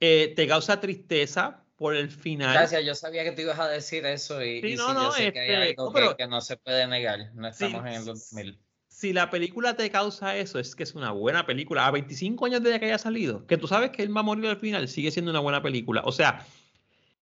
[0.00, 2.52] Eh, te causa tristeza por el final.
[2.52, 5.02] Gracias, yo sabía que tú ibas a decir eso y, Sí, y no, sí, no,
[5.04, 7.32] yo sé que hay este, algo no, que- pero- que, no se puede negar.
[7.34, 8.58] No Sí, estamos en el 2000.
[9.02, 11.86] Si la película te causa eso, es que es una buena película.
[11.86, 14.46] A 25 años de que haya salido, que tú sabes que él va a morir
[14.46, 16.02] al final, sigue siendo una buena película.
[16.04, 16.46] O sea,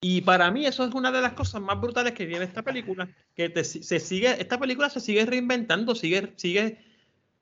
[0.01, 3.09] y para mí eso es una de las cosas más brutales que tiene esta película,
[3.35, 6.79] que se sigue, esta película se sigue reinventando, sigue, sigue,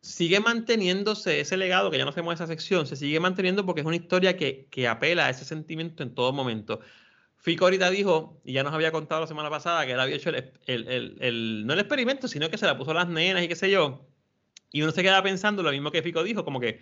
[0.01, 3.87] sigue manteniéndose ese legado, que ya no hacemos esa sección, se sigue manteniendo porque es
[3.87, 6.81] una historia que, que apela a ese sentimiento en todo momento.
[7.37, 10.31] Fico ahorita dijo, y ya nos había contado la semana pasada, que él había hecho
[10.31, 13.43] el, el- el- el- no el experimento, sino que se la puso a las nenas
[13.43, 14.09] y qué sé yo.
[14.75, 16.81] Y uno se queda pensando lo mismo que Fico dijo, como que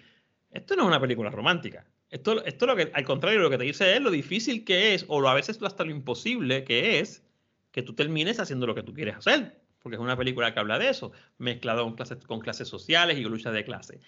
[0.51, 1.84] esto no es una película romántica.
[2.09, 5.05] Esto, esto lo que, al contrario, lo que te dice es lo difícil que es,
[5.09, 7.22] o a veces hasta lo imposible que es,
[7.70, 9.61] que tú termines haciendo lo que tú quieres hacer.
[9.82, 13.24] Porque es una película que habla de eso, mezclado con clases, con clases sociales y
[13.24, 14.01] lucha de clase.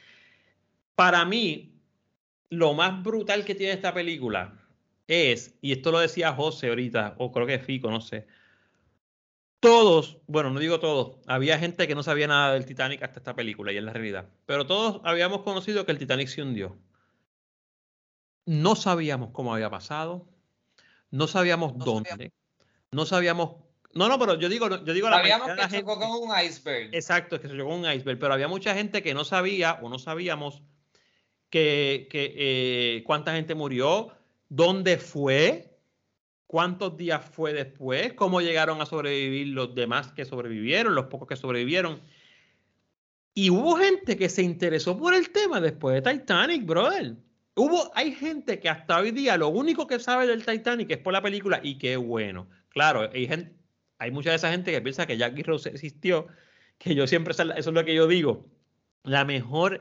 [0.95, 1.74] Para mí,
[2.49, 4.66] lo más brutal que tiene esta película
[5.09, 8.26] es, y esto lo decía José ahorita, o creo que Fico, no sé.
[9.65, 13.35] Todos, bueno, no digo todos, había gente que no sabía nada del Titanic hasta esta
[13.35, 14.29] película y es la realidad.
[14.45, 16.77] Pero todos habíamos conocido que el Titanic se hundió.
[18.45, 20.29] No sabíamos cómo había pasado,
[21.11, 22.35] no sabíamos dónde,
[22.91, 23.57] no sabíamos.
[23.95, 26.95] No, no, pero yo digo, yo digo la que la chocó gente- con un iceberg.
[26.95, 29.89] Exacto, es que se llegó un iceberg, pero había mucha gente que no sabía o
[29.89, 30.62] no sabíamos
[31.49, 34.12] que, que, eh, cuánta gente murió,
[34.51, 35.74] dónde fue,
[36.55, 41.34] cuántos días fue después, cómo llegaron a sobrevivir los demás que sobrevivieron, los pocos que
[41.34, 42.00] sobrevivieron.
[43.34, 47.16] Y hubo gente que se interesó por el tema después de Titanic, brother.
[47.57, 51.12] Hubo, hay gente que hasta hoy día lo único que sabe del Titanic es por
[51.12, 52.48] la película y qué bueno.
[52.68, 53.52] Claro, hay, gente,
[53.98, 56.28] hay mucha de esa gente que piensa que Jackie Rose existió,
[56.78, 58.48] que yo siempre, eso es lo que yo digo.
[59.02, 59.80] La mejor,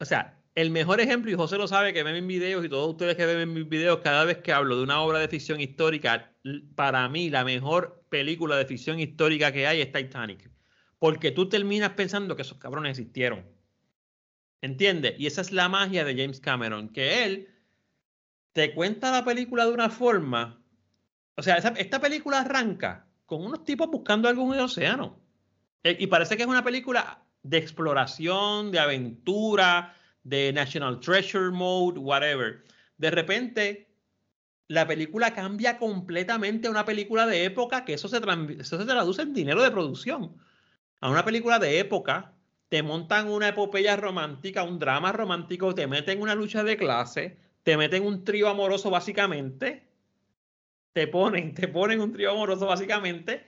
[0.00, 2.90] o sea, el mejor ejemplo, y José lo sabe, que ven mis videos y todos
[2.90, 6.34] ustedes que ven mis videos, cada vez que hablo de una obra de ficción histórica,
[6.74, 10.50] para mí la mejor película de ficción histórica que hay es Titanic.
[10.98, 13.44] Porque tú terminas pensando que esos cabrones existieron.
[14.60, 15.14] ¿Entiendes?
[15.18, 17.48] Y esa es la magia de James Cameron, que él
[18.52, 20.62] te cuenta la película de una forma.
[21.34, 25.18] O sea, esta película arranca con unos tipos buscando algo en el océano.
[25.82, 31.98] Eh, Y parece que es una película de exploración, de aventura, de National Treasure Mode,
[31.98, 32.62] whatever.
[32.98, 33.88] De repente,
[34.68, 38.20] la película cambia completamente a una película de época, que eso se,
[38.58, 40.36] eso se traduce en dinero de producción.
[41.00, 42.32] A una película de época,
[42.68, 47.76] te montan una epopeya romántica, un drama romántico, te meten una lucha de clase, te
[47.76, 49.86] meten un trío amoroso básicamente,
[50.92, 53.44] te ponen, te ponen un trío amoroso básicamente,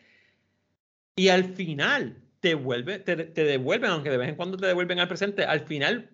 [1.16, 4.98] y al final te, vuelve, te, te devuelven, aunque de vez en cuando te devuelven
[4.98, 6.10] al presente, al final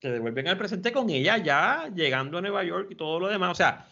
[0.00, 3.52] te devuelven al presente con ella ya llegando a Nueva York y todo lo demás.
[3.52, 3.86] O sea,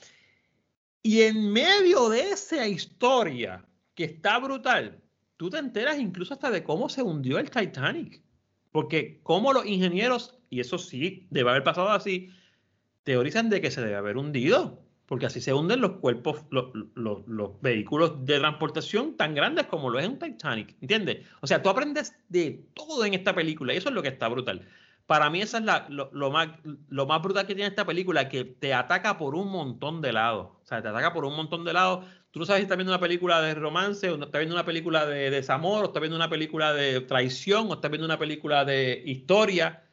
[1.03, 5.01] y en medio de esa historia que está brutal,
[5.37, 8.23] tú te enteras incluso hasta de cómo se hundió el Titanic.
[8.73, 12.31] Porque cómo los ingenieros, y eso sí, debe haber pasado así,
[13.03, 14.83] teorizan de que se debe haber hundido.
[15.07, 19.89] Porque así se hunden los cuerpos, los, los- los vehículos de transportación tan grandes como
[19.89, 20.77] lo es un Titanic.
[20.83, 21.27] ¿Entiendes?
[21.41, 24.29] O sea, tú aprendes de todo en esta película y eso es lo que está
[24.29, 24.69] brutal.
[25.09, 26.51] Para mí, eso es la- lo, lo más,
[26.89, 30.49] lo más brutal que tiene esta película, que te ataca por un montón de lados.
[30.63, 32.07] O sea, te ataca por un montón de lados.
[32.31, 35.07] Tú no sabes si estás viendo una película de romance, o estás viendo una película
[35.07, 39.03] de desamor, o estás viendo una película de traición, o estás viendo una película de
[39.07, 39.85] historia.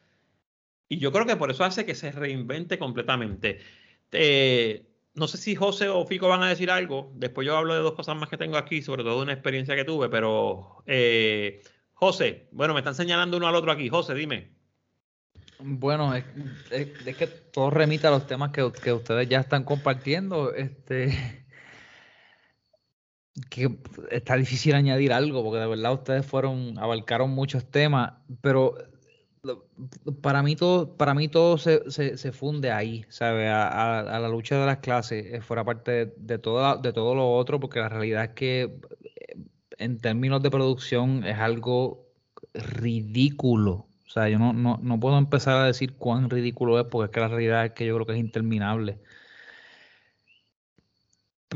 [0.88, 3.60] Y yo creo que por eso hace que se reinvente completamente.
[4.12, 7.12] Eh, no sé si José o Fico van a decir algo.
[7.16, 9.76] Después yo hablo de dos cosas más que tengo aquí, sobre todo de una experiencia
[9.76, 11.62] que tuve, pero eh,
[11.94, 13.88] José, bueno, me están señalando uno al otro aquí.
[13.88, 14.55] José, dime.
[15.58, 16.24] Bueno, es,
[17.16, 20.52] que todo remite a los temas que, ustedes ya están compartiendo.
[20.54, 21.46] Este,
[23.50, 23.78] que
[24.10, 28.74] está difícil añadir algo, porque de verdad ustedes fueron, abarcaron muchos temas, pero
[30.22, 33.48] para mí todo, para mí todo se, se, se funde ahí, ¿sabe?
[33.48, 36.38] A, a- la lucha de las clases, eh, fuera parte de, de
[36.92, 39.36] todo lo otro, porque la realidad es que eh,
[39.78, 42.06] en términos de producción es algo
[42.54, 43.86] ridículo.
[44.06, 47.10] O sea, yo no, no, no puedo empezar a decir cuán ridículo es, porque es
[47.12, 49.00] que la realidad es que yo creo que es interminable.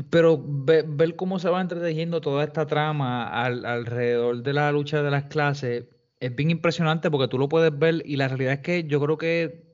[0.09, 5.03] Pero ve- ver cómo se va entretejiendo toda esta trama al- alrededor de la lucha
[5.03, 5.85] de las clases
[6.19, 9.17] es bien impresionante porque tú lo puedes ver y la realidad es que yo creo
[9.17, 9.70] que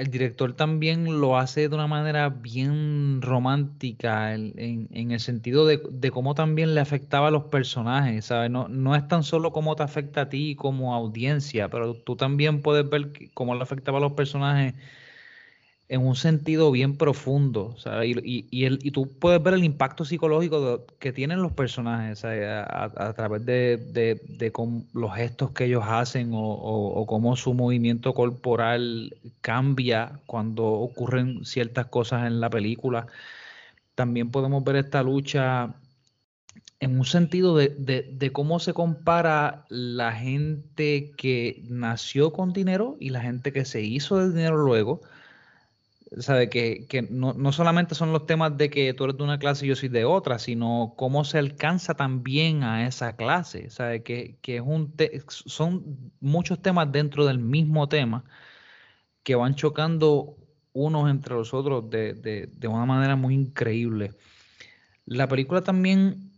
[0.00, 5.66] el director también lo hace de una manera bien romántica en, en- en el sentido
[5.66, 8.50] de, de cómo también le afectaba a los personajes, ¿sabes?
[8.50, 12.62] No, no es tan solo cómo te afecta a ti como audiencia, pero tú también
[12.62, 14.74] puedes ver cómo le afectaba a los personajes
[15.90, 17.74] en un sentido bien profundo.
[18.04, 24.22] Y, tú puedes ver el impacto psicológico que tienen los personajes a, través de,
[24.94, 32.28] los gestos que ellos hacen o, cómo su movimiento corporal cambia cuando ocurren ciertas cosas
[32.28, 33.08] en la película.
[33.96, 35.74] También podemos ver esta lucha
[36.78, 43.22] en un sentido de, cómo se compara la gente que nació con dinero y la
[43.22, 45.00] gente que se hizo de dinero luego.
[46.18, 49.38] Sabe que, que no, no, solamente son los temas de que tú eres de una
[49.38, 53.70] clase y yo soy de otra, sino cómo se alcanza también a esa clase.
[53.70, 54.92] Sabe que, que es un
[55.28, 58.24] son muchos temas dentro del mismo tema
[59.22, 60.36] que van chocando
[60.72, 64.12] unos entre los otros de, de, de una manera muy increíble.
[65.06, 66.30] La película también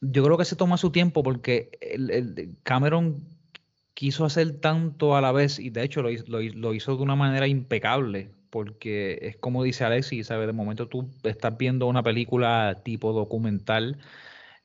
[0.00, 3.22] yo creo que se toma su tiempo porque el, Cameron
[3.94, 7.46] quiso hacer tanto a la vez y de hecho lo, lo, hizo de una manera
[7.46, 10.46] impecable porque es como dice Alexis, ¿sabes?
[10.46, 13.98] De momento tú estás viendo una película tipo documental,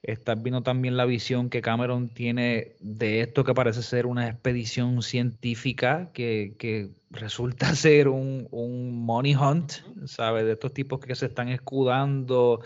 [0.04, 5.02] estás viendo también la visión que Cameron tiene de esto que parece ser una expedición
[5.02, 9.74] científica que, que resulta ser un, un money hunt,
[10.06, 10.46] ¿sabes?
[10.46, 12.62] De estos tipos que se están escudando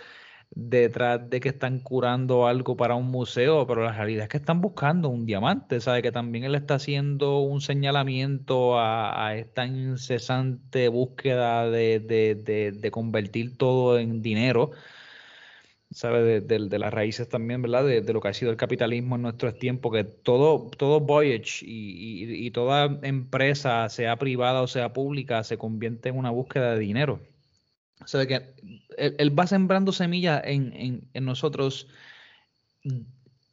[0.67, 4.61] detrás de que están curando algo para un museo, pero la realidad es que están
[4.61, 6.01] buscando un diamante, ¿sabe?
[6.01, 13.57] Que también él está haciendo un señalamiento a, esta incesante búsqueda de, de, de, convertir
[13.57, 14.71] todo en dinero,
[15.91, 16.41] ¿sabe?
[16.41, 17.85] De, las raíces también, ¿verdad?
[17.85, 22.23] De, lo que ha sido el capitalismo en nuestros tiempos, que todo, todo Voyage y,
[22.25, 26.79] y, y toda empresa, sea privada o sea pública, se convierte en una búsqueda de
[26.79, 27.19] dinero.
[28.01, 28.53] O sea, que
[28.97, 31.87] él, va sembrando semillas en, nosotros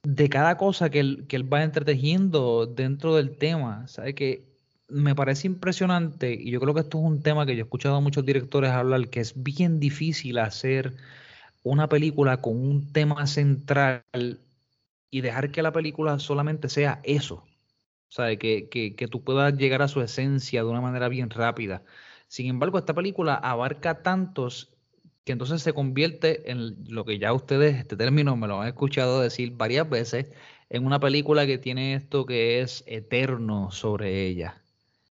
[0.02, 3.88] de cada cosa que él, que él va entretejiendo dentro del tema.
[3.88, 4.14] ¿Sabe?
[4.14, 4.46] Que
[4.88, 7.96] me parece impresionante y yo creo que esto es un tema que yo he escuchado
[7.96, 10.94] a muchos directores hablar, que es bien difícil hacer
[11.62, 14.04] una película con un tema central
[15.10, 17.44] y dejar que la película solamente sea eso.
[18.08, 21.30] O sea, que, que, que tú puedas llegar a su esencia de una manera bien
[21.30, 21.82] rápida.
[22.28, 24.76] Sin embargo, esta película abarca tantos
[25.26, 29.20] que entonces se convierte en lo que ya ustedes, este término me lo han escuchado
[29.20, 30.30] decir varias veces,
[30.70, 34.62] en una película que tiene esto que es eterno sobre ella.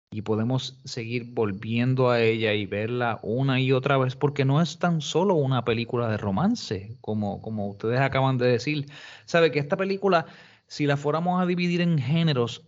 [0.10, 4.80] Y podemos seguir volviendo a ella y verla una y otra vez, porque no es
[4.80, 8.86] tan solo una película de romance, como, como ustedes acaban de decir.
[9.26, 10.26] Sabe que esta película,
[10.68, 12.64] si la fuéramos a dividir en géneros,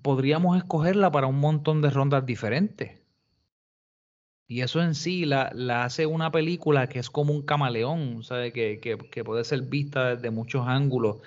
[0.00, 2.97] podríamos escogerla para un montón de rondas diferentes.
[4.48, 8.50] Y eso en sí la, la, hace una película que es como un camaleón, ¿sabe?
[8.50, 11.18] Que, que, puede ser vista desde muchos ángulos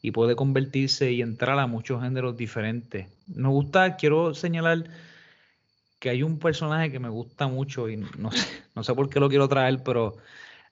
[0.00, 3.06] y puede convertirse y entrar a muchos géneros diferentes.
[3.26, 4.84] Me gusta, quiero señalar
[5.98, 9.20] que hay un personaje que me gusta mucho y no sé, no sé por qué
[9.20, 10.16] lo quiero traer, pero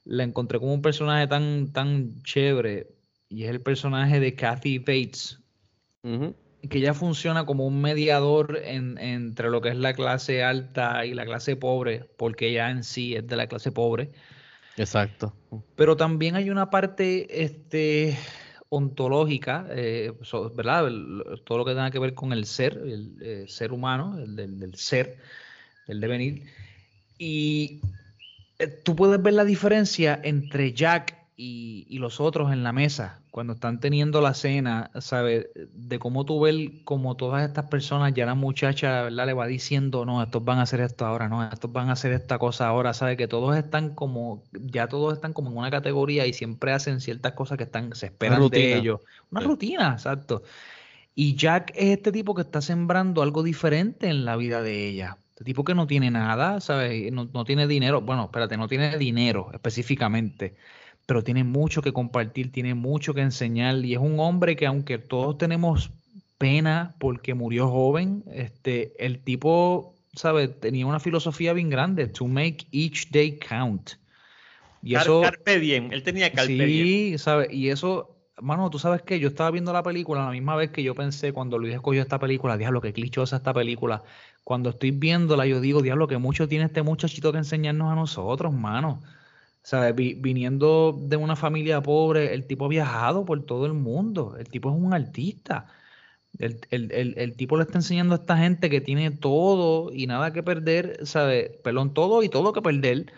[0.04, 2.88] la encontré como un personaje tan, tan chévere
[3.28, 5.40] y es el personaje de Kathy Bates
[6.68, 11.24] que ella funciona como un mediador entre lo que es la clase alta y la
[11.24, 14.11] clase pobre, porque ella en sí es de la clase pobre.
[14.76, 15.34] Exacto.
[15.76, 18.16] Pero también hay una parte este,
[18.68, 20.12] ontológica, eh,
[20.54, 20.90] ¿verdad?
[21.44, 24.74] todo lo que tenga que ver con el ser, el, eh, ser humano, el del,
[24.74, 25.18] ser,
[25.86, 26.44] el devenir.
[27.18, 27.80] Y
[28.59, 33.20] eh, tú puedes ver la diferencia entre Jack y, y, los otros en la mesa,
[33.30, 35.47] cuando están teniendo la cena, ¿sabes?
[35.72, 39.24] De cómo tú ves como todas estas personas, ya la muchacha, ¿verdad?
[39.24, 42.11] Le va diciendo, no, estos van a hacer esto ahora, no, estos van a hacer
[42.11, 43.16] esta cosa ahora, ¿sabes?
[43.16, 47.34] Que todos están como, ya todos están como en una categoría y siempre hacen ciertas
[47.34, 49.01] cosas que están, se esperan de ellos.
[49.30, 50.43] Una rutina, exacto.
[51.14, 55.18] Y Jack es este tipo que está sembrando algo diferente en la vida de ella.
[55.34, 57.12] Este tipo que no tiene nada, ¿sabes?
[57.12, 58.01] No, no tiene dinero.
[58.01, 60.57] Bueno, espérate, no tiene dinero específicamente
[61.09, 64.98] pero tiene mucho que compartir, tiene mucho que enseñar y es un hombre que aunque
[64.98, 65.90] todos tenemos
[66.36, 70.48] pena porque murió joven, este, el tipo, ¿sabe?
[70.48, 73.92] Tenía una filosofía bien grande, to make each day count.
[74.82, 77.48] Y eso, carpe diem, él tenía carpe sí, ¿sabe?
[77.50, 80.82] Y eso, mano, tú sabes que yo estaba viendo la película la misma vez que
[80.82, 84.02] yo pensé cuando Luis escogió esta película, diablo, qué clichosa esta película.
[84.44, 88.52] Cuando estoy viéndola, yo digo, diablo, que mucho tiene este muchachito que enseñarnos a nosotros,
[88.52, 89.00] mano.
[89.69, 89.95] ¿Sabes?
[89.95, 94.35] viniendo de una familia pobre, el tipo ha viajado por todo el mundo.
[94.39, 95.66] El tipo es un artista.
[96.39, 101.07] El, tipo le está enseñando a esta gente que tiene todo y nada que perder,
[101.07, 101.51] ¿sabes?
[101.62, 103.12] Perdón, todo y todo que perder,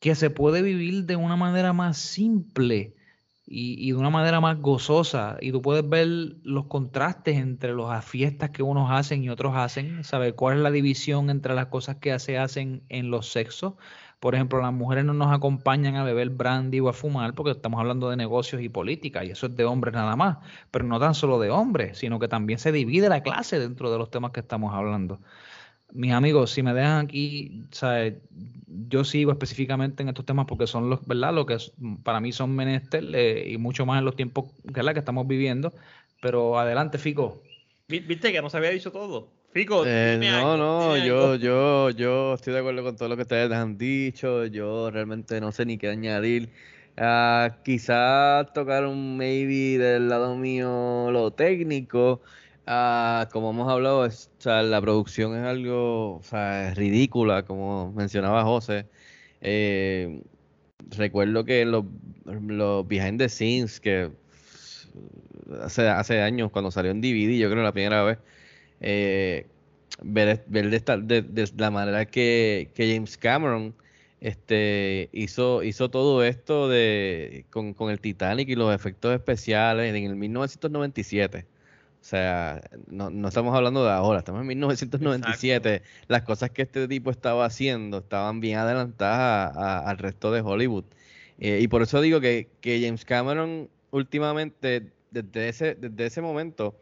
[0.00, 2.94] que se puede vivir de una manera más simple
[3.44, 5.36] y, y, de una manera más gozosa.
[5.42, 6.06] Y tú puedes ver
[6.42, 10.70] los contrastes entre las fiestas que unos hacen y otros hacen, saber cuál es la
[10.70, 13.74] división entre las cosas que se hacen en los sexos.
[14.20, 17.80] Por ejemplo, las mujeres no nos acompañan a beber brandy o a fumar porque estamos
[17.80, 20.38] hablando de negocios y política y eso es de hombres nada más,
[20.70, 23.98] pero no tan solo de hombres, sino que también se divide la clase dentro de
[23.98, 25.20] los temas que estamos hablando
[25.92, 27.64] mis amigos, si me dejan aquí,
[28.88, 31.34] yo sigo específicamente en estos temas porque son los, ¿verdad?
[31.34, 31.56] Lo que
[32.02, 35.72] para mí son menester eh, y mucho más en los tiempos que estamos viviendo.
[36.20, 37.42] Pero adelante, Fico.
[37.88, 39.28] Viste que no se había dicho todo.
[39.52, 43.50] Fico, eh, no, no, yo, yo, yo estoy de acuerdo con todo lo que ustedes
[43.50, 44.46] han dicho.
[44.46, 46.50] Yo realmente no sé ni qué añadir.
[46.96, 52.20] Uh, quizás tocar un maybe del lado mío lo técnico.
[52.66, 54.08] Ah, como hemos hablado,
[54.44, 56.20] la producción es algo
[56.76, 58.86] ridícula, como mencionaba José.
[59.40, 60.22] Eh,
[60.90, 61.84] recuerdo que los,
[62.24, 64.12] los behind the scenes, que
[65.62, 68.18] hace, hace años, cuando salió en DVD, yo creo la primera vez,
[68.80, 69.46] eh,
[70.02, 73.74] ver, ver de, la manera que, James Cameron
[74.20, 80.04] este, hizo, hizo todo esto de, con, con el Titanic y los efectos especiales en
[80.04, 81.46] el 1997.
[82.00, 85.82] O sea, no, no, estamos hablando de ahora, estamos en 1997.
[86.08, 89.54] Las cosas que este tipo estaba haciendo estaban bien adelantadas
[89.86, 90.84] al resto de Hollywood.
[91.38, 96.74] Eh, y por eso digo que, que, James Cameron últimamente, desde ese, desde ese momento,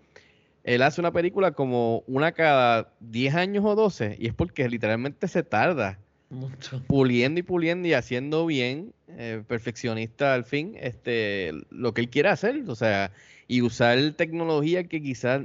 [0.69, 5.27] él hace una película como una cada 10 años o 12, y es porque literalmente
[5.27, 5.99] se tarda.
[6.29, 6.83] Mucho.
[6.87, 12.29] Puliendo y puliendo y haciendo bien, eh, perfeccionista al fin, este, lo que él quiere
[12.29, 12.65] hacer.
[12.67, 13.13] O sea,
[13.47, 15.41] y usar tecnología que quizás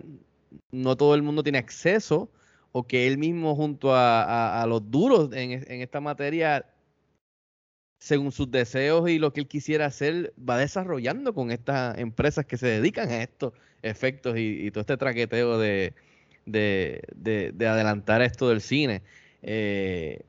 [0.72, 2.30] no todo el mundo tiene acceso
[2.74, 6.66] o que él mismo junto a, los duros en, esta materia,
[8.04, 12.58] según sus deseos y lo que él quisiera hacer, va desarrollando con estas empresas que
[12.58, 15.94] se dedican a estos efectos y, todo este traqueteo de,
[17.62, 19.04] adelantar esto del cine.
[19.42, 20.20] Eh,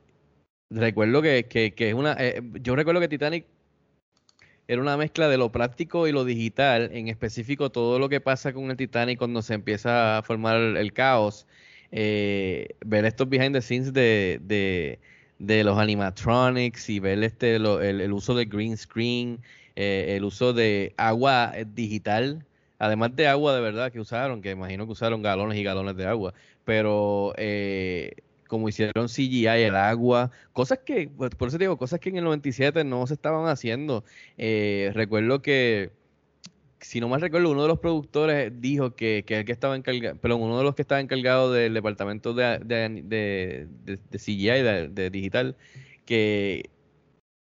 [0.69, 2.15] recuerdo que, es una...
[2.17, 3.45] Eh, yo recuerdo que Titanic
[4.69, 8.53] era una mezcla de lo práctico y lo digital, en específico todo lo que pasa
[8.53, 11.45] con el Titanic cuando se empieza a formar el, caos.
[11.91, 14.99] Eh, ver estos behind the scenes de, de,
[15.39, 19.39] los animatronics y ver este el, uso de green screen,
[19.75, 22.45] eh, el uso de agua digital,
[22.79, 26.05] además de agua de verdad que usaron, que imagino que usaron galones y galones de
[26.05, 26.33] agua,
[26.63, 28.13] pero eh,
[28.47, 32.83] como hicieron CGI, el agua, cosas que, por eso digo, cosas que en el 97
[32.83, 34.03] no se estaban haciendo.
[34.37, 35.91] Eh, recuerdo que,
[36.85, 40.17] si no mal recuerdo, uno de los productores dijo que, que el que estaba encargado,
[40.21, 45.55] pero uno de los que estaba encargado del departamento de, de, de, CGI, de, digital,
[46.05, 46.69] que,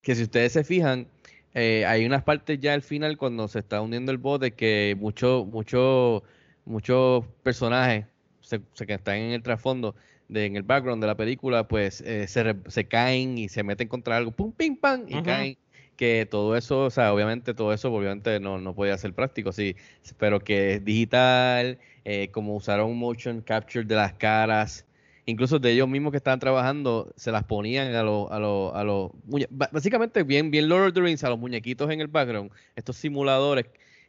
[0.03, 1.07] que si ustedes se fijan,
[1.55, 5.47] eh, hay unas partes ya al final cuando se está hundiendo el bote que muchos
[5.47, 6.21] muchos
[6.65, 8.05] muchos personajes
[8.41, 9.95] se, se, que están en el trasfondo
[10.30, 14.17] en el background de la película, pues eh, se, se, caen y se meten contra
[14.17, 15.57] algo, pum, pim, pam, y caen.
[15.96, 19.76] Que todo eso, o sea, obviamente todo eso, obviamente no, no podía ser práctico, sí,
[20.18, 24.86] pero que es digital, eh, como usaron motion capture de las caras,
[25.26, 28.84] incluso de ellos mismos que estaban trabajando, se las ponían a los, a los, a
[28.84, 29.12] los,
[29.50, 33.66] básicamente bien, bien Lord of the Rings, a los muñequitos en el background, estos simuladores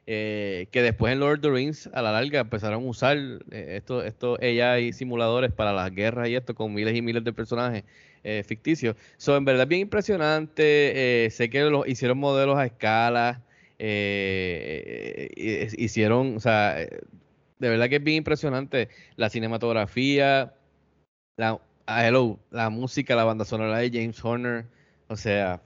[0.09, 3.17] eh, que después en Lord of the Rings a la larga empezaron a usar
[3.51, 7.33] eh, estos esto AI simuladores para las guerras y esto con miles y miles de
[7.33, 7.83] personajes
[8.27, 8.97] eh, ficticios.
[9.17, 11.29] Son en verdad bien impresionante.
[11.31, 13.43] sé que hicieron modelos a escala.
[15.77, 16.77] hicieron, o sea,
[17.59, 20.55] de verdad que es bien impresionante la cinematografía,
[21.37, 24.67] la, ah, hello, la música, la banda sonora de James Horner.
[25.09, 25.63] O sea,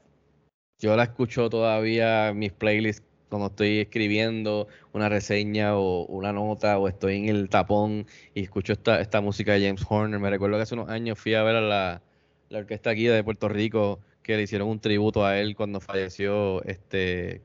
[0.78, 6.78] yo la escucho todavía en mis playlists cuando estoy escribiendo una reseña o una nota
[6.78, 10.20] o estoy en el tapón y escucho esta, esta música de James Horner.
[10.20, 12.02] Me recuerdo que hace unos años fui a ver a la,
[12.50, 16.62] la orquesta aquí de Puerto Rico que le hicieron un tributo a él cuando falleció
[16.64, 17.40] este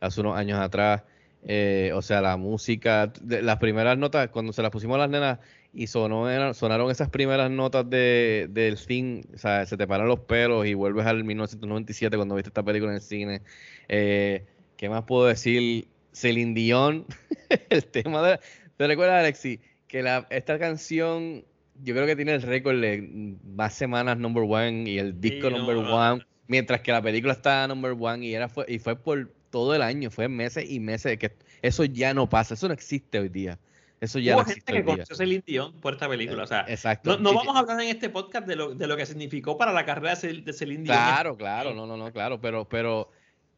[0.00, 1.02] hace unos años atrás.
[1.46, 5.40] Eh, o sea, la música, las primeras notas, cuando se las pusimos a las nenas
[5.74, 10.20] y sonó, sonaron esas primeras notas de, del fin, o sea, se te paran los
[10.20, 13.42] pelos y vuelves al 1997 cuando viste esta película en el cine.
[13.88, 14.46] Eh,
[14.78, 15.88] ¿Qué más puedo decir?
[16.12, 17.04] Celine Dion,
[17.68, 18.40] el tema de...
[18.76, 19.60] ¿Te recuerdas, Alexi?
[19.88, 21.44] Que la, esta canción,
[21.82, 25.76] yo creo que tiene el récord de más semanas number one y el disco number
[25.76, 29.74] one, mientras que la película está number one y, era, fue, y fue por todo
[29.74, 31.18] el año, fue meses y meses.
[31.18, 33.58] que Eso ya no pasa, eso no existe hoy día.
[34.00, 36.42] Eso ya Hubo no gente que conoció Celine Dion por esta película.
[36.42, 37.16] O sea, Exacto.
[37.18, 39.86] No, vamos a hablar en este podcast de lo, de lo que significó para la
[39.86, 40.96] carrera de Celine Dion.
[40.96, 43.08] Claro, claro, no, no, no, claro, pero, pero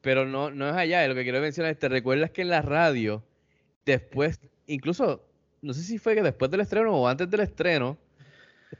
[0.07, 1.09] pero no, no es allá.
[1.09, 3.25] Lo que quiero mencionar es, ¿te recuerdas que en la radio,
[3.85, 5.27] después, incluso,
[5.63, 7.99] no sé si fue que después del estreno o antes del estreno,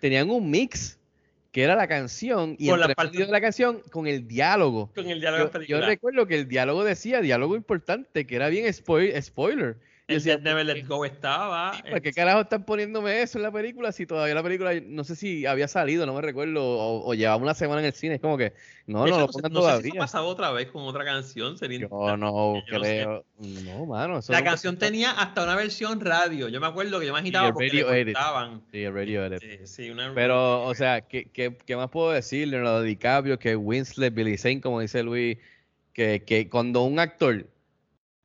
[0.01, 0.99] tenían un mix
[1.53, 4.29] que era la canción y Con la entre parte- medio de la canción con el
[4.29, 4.91] diálogo.
[4.95, 8.67] Con el diálogo Yo, yo recuerdo que el diálogo decía diálogo importante, que era bien
[8.67, 9.77] spoil- spoiler.
[10.09, 11.73] Yo decía, Dead Never Let Go estaba.
[11.91, 15.17] ¿Por qué carajo están poniéndome eso en la película si todavía la película, no sé
[15.17, 18.15] si había salido, no me recuerdo, o, o llevaba una semana en el cine?
[18.15, 18.53] Es como que,
[18.87, 20.01] no, De no hecho, lo pongan no sé si ha todavía.
[20.01, 21.59] pasado otra vez con otra canción.
[21.59, 23.03] Sería Yo no yo no sé.
[23.03, 23.25] creo.
[23.41, 24.21] No, mano.
[24.29, 26.49] La canción tenía hasta una versión radio.
[26.51, 28.15] Yo me acuerdo que yo me agitaba porque radio le.
[28.71, 29.41] Sí, el radio edit.
[29.41, 32.61] Sí, sí, una- Pero, o sea, ¿qué, qué, qué más puedo decirle?
[32.61, 35.37] Lo de DiCaprio, que Winslet, Billy Zane, como dice Luis,
[35.93, 37.45] que, que cuando un actor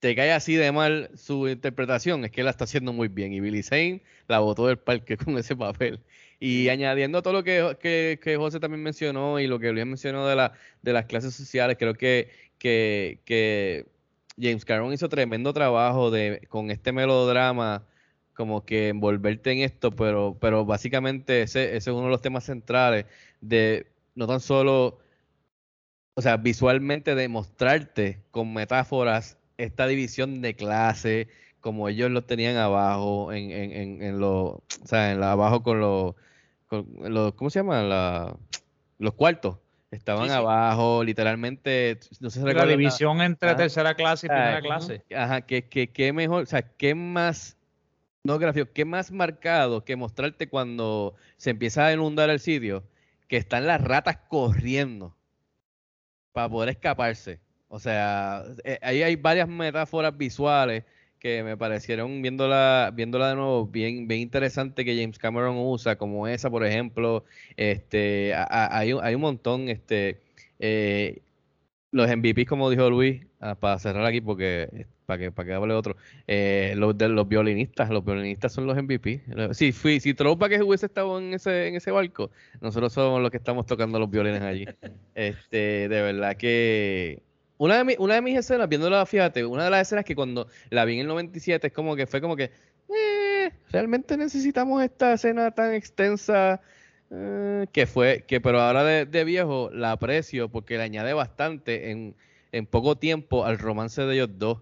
[0.01, 3.33] te cae así de mal su interpretación, es que la está haciendo muy bien.
[3.33, 6.01] Y Billy Zane la botó del parque con ese papel.
[6.39, 9.85] Y añadiendo a todo lo que, que, que José también mencionó y lo que Luis
[9.85, 13.85] mencionó de, la, de las clases sociales, creo que, que, que
[14.39, 17.87] James Cameron hizo tremendo trabajo de, con este melodrama,
[18.33, 22.45] como que envolverte en esto, pero, pero básicamente ese, ese es uno de los temas
[22.45, 23.05] centrales
[23.41, 23.85] de
[24.15, 24.99] no tan solo,
[26.15, 31.28] o sea, visualmente demostrarte con metáforas esta división de clase,
[31.59, 35.64] como ellos lo tenían abajo, en, en, en, en lo, o sea, en la, abajo
[35.64, 36.16] con los,
[36.68, 37.82] con los, ¿cómo se llama?
[37.84, 38.36] La,
[38.97, 39.57] los cuartos.
[39.91, 40.36] Estaban Sí, sí.
[40.36, 43.57] abajo, literalmente, no sé si La división entre Ajá.
[43.57, 45.03] tercera clase y Ah, primera clase.
[45.14, 47.57] Ajá, que, que, que mejor, o sea, qué más,
[48.24, 52.86] no gráfico, qué más marcado que mostrarte cuando se empieza a inundar el sitio,
[53.28, 55.14] que están las ratas corriendo
[56.32, 57.41] para poder escaparse.
[57.74, 60.84] O sea, eh, ahí hay varias metáforas visuales
[61.19, 66.28] que me parecieron viéndola, viéndola de nuevo bien, bien interesante que James Cameron usa, como
[66.28, 67.24] esa, por ejemplo,
[67.55, 70.19] este, a- a- hay, un- hay un montón, este,
[70.59, 71.22] eh,
[71.91, 75.53] los MVPs, como dijo Luis, ah, para cerrar aquí, porque eh, para que, para que
[75.53, 75.95] hable otro,
[76.28, 79.22] eh, los de los violinistas, los violinistas son los MVP.
[79.53, 83.38] Si, fui, si Throwback hubiese estado en ese, en ese barco, nosotros somos los que
[83.38, 84.65] estamos tocando los violines allí.
[85.15, 87.22] Este, de verdad que
[87.64, 90.47] una de, mi- una de mis escenas, viéndola, fíjate, una de las escenas que cuando
[90.70, 92.51] la vi en el 97 es como que fue como que,
[92.89, 96.62] eh, realmente necesitamos esta escena tan extensa
[97.09, 102.16] eh, que fue, que pero ahora de, viejo la aprecio porque le añade bastante en,
[102.51, 104.59] en poco tiempo al romance de ellos dos.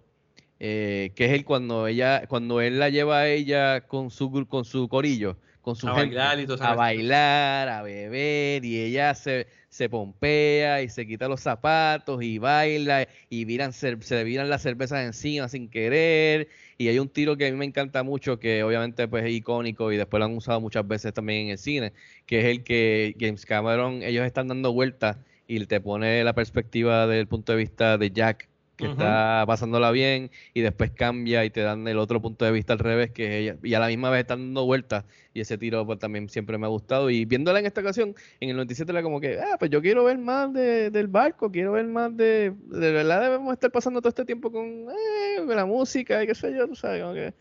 [0.60, 4.66] eh, que es el cuando ella, cuando él la lleva a ella con su con
[4.66, 8.80] su corillo, con su A gente, bailar y todo esa a bailar, a beber, y
[8.80, 14.24] ella se, se pompea y se quita los zapatos y baila y viran se le
[14.24, 16.48] viran las cervezas encima sin querer.
[16.78, 19.92] Y hay un tiro que a mí me encanta mucho, que obviamente pues, es icónico
[19.92, 21.94] y después lo han usado muchas veces también en el cine,
[22.26, 27.08] que es el que James Cameron, ellos están dando vueltas y te pone la perspectiva
[27.08, 28.48] del punto de vista de Jack,
[28.80, 32.74] que está pasándola bien, y después cambia y te dan el otro punto de vista
[32.74, 35.58] al revés, que es ella, y a la misma vez están dando vueltas, y ese
[35.58, 37.10] tiro pues, también siempre me ha gustado.
[37.10, 40.06] Y viéndola en esta ocasión, en el 97 era como que, ah, pues yo quiero
[40.06, 44.10] ver más de, del barco, quiero ver más de, de verdad debemos estar pasando todo
[44.10, 47.34] este tiempo con eh, la música y qué sé yo, tú sabes, como que,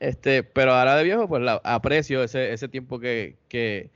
[0.00, 3.90] este, pero ahora de viejo, pues la, aprecio ese, ese tiempo que, que,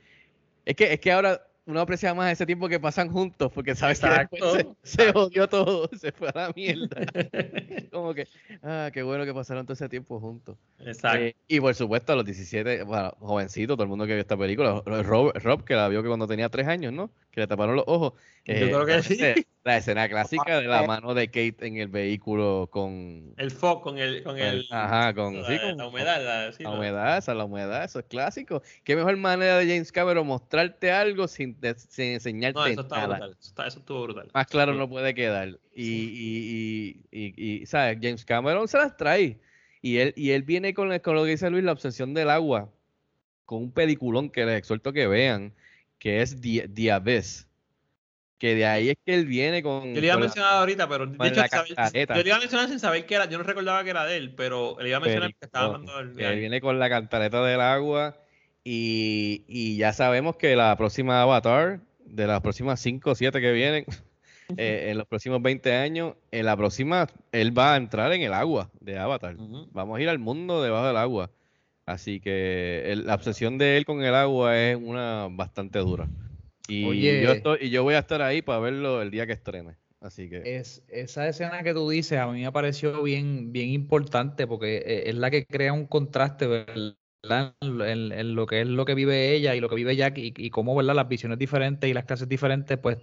[0.65, 3.99] es que, es que ahora uno aprecia más ese tiempo que pasan juntos, porque sabes
[3.99, 6.97] que después se, se jodió todo, se fue a la mierda.
[7.91, 8.27] Como que,
[8.63, 10.57] ah, qué bueno que pasaron todo ese tiempo juntos.
[10.79, 11.19] Exacto.
[11.19, 14.37] Eh, y por supuesto, a los 17, bueno, jovencito, todo el mundo que vio esta
[14.37, 17.09] película, Rob, Rob, que la vio que cuando tenía tres años, ¿no?
[17.31, 18.13] Que le taparon los ojos.
[18.45, 19.13] Yo creo que la sí.
[19.13, 23.33] escena- La escena clásica de la mano de Kate en el vehículo con...
[23.37, 26.21] El fog con el, con el, Ajá, con, la, sí, la con- humedad.
[26.21, 28.61] la- sí, la- humedad, esa, la humedad, eso es clásico.
[28.83, 32.95] Qué mejor manera de James Cameron mostrarte algo sin, de- sin enseñarte No, eso está
[32.95, 33.07] nada.
[33.07, 33.31] brutal.
[33.39, 34.29] Eso, está- eso estuvo brutal.
[34.33, 35.59] Más claro no puede quedar.
[35.75, 37.97] Y, y, y, y, y, ¿sabes?
[38.01, 39.39] James Cameron se las trae.
[39.81, 42.29] Y él, y él viene con, el- con lo que dice Luis, la obsesión del
[42.29, 42.69] agua,
[43.45, 45.53] con un peliculón que les exhorto que vean,
[45.99, 47.47] que es The, The Abyss.
[48.39, 49.93] Que de ahí es que él viene con.
[49.93, 51.41] Yo le iba a con la- mencionar ahorita, pero de hecho,
[51.75, 54.05] saber- yo le iba a mencionar sin saber que era, yo no recordaba que era
[54.05, 56.77] de él, pero le iba a mencionar que estaba hablando del Que él viene con
[56.77, 58.17] la cantareta del agua.
[58.63, 63.51] Y, y ya sabemos que la próxima Avatar, de las próximas 5 o 7 que
[63.51, 63.85] vienen,
[64.57, 68.33] eh, en los próximos 20 años, en la próxima, él va a entrar en el
[68.33, 69.35] agua de Avatar.
[69.71, 71.29] Vamos a ir al mundo debajo del agua.
[71.85, 76.07] Así que el- la obsesión de él con el agua es una bastante dura.
[76.69, 77.21] Y, Oye.
[77.21, 79.75] yo, estoy, y yo voy a estar ahí para verlo el día que estrene.
[79.99, 80.57] Así que.
[80.57, 85.03] Es, esa escena que tú dices a mí me pareció bien, bien importante porque eh,
[85.09, 86.95] es la que crea un contraste, ¿verdad?
[87.23, 90.49] En, en lo que es lo que vive ella y lo que vive Jack y,
[90.49, 90.93] cómo, ¿verdad?
[90.93, 92.97] Las visiones diferentes y las clases diferentes, pues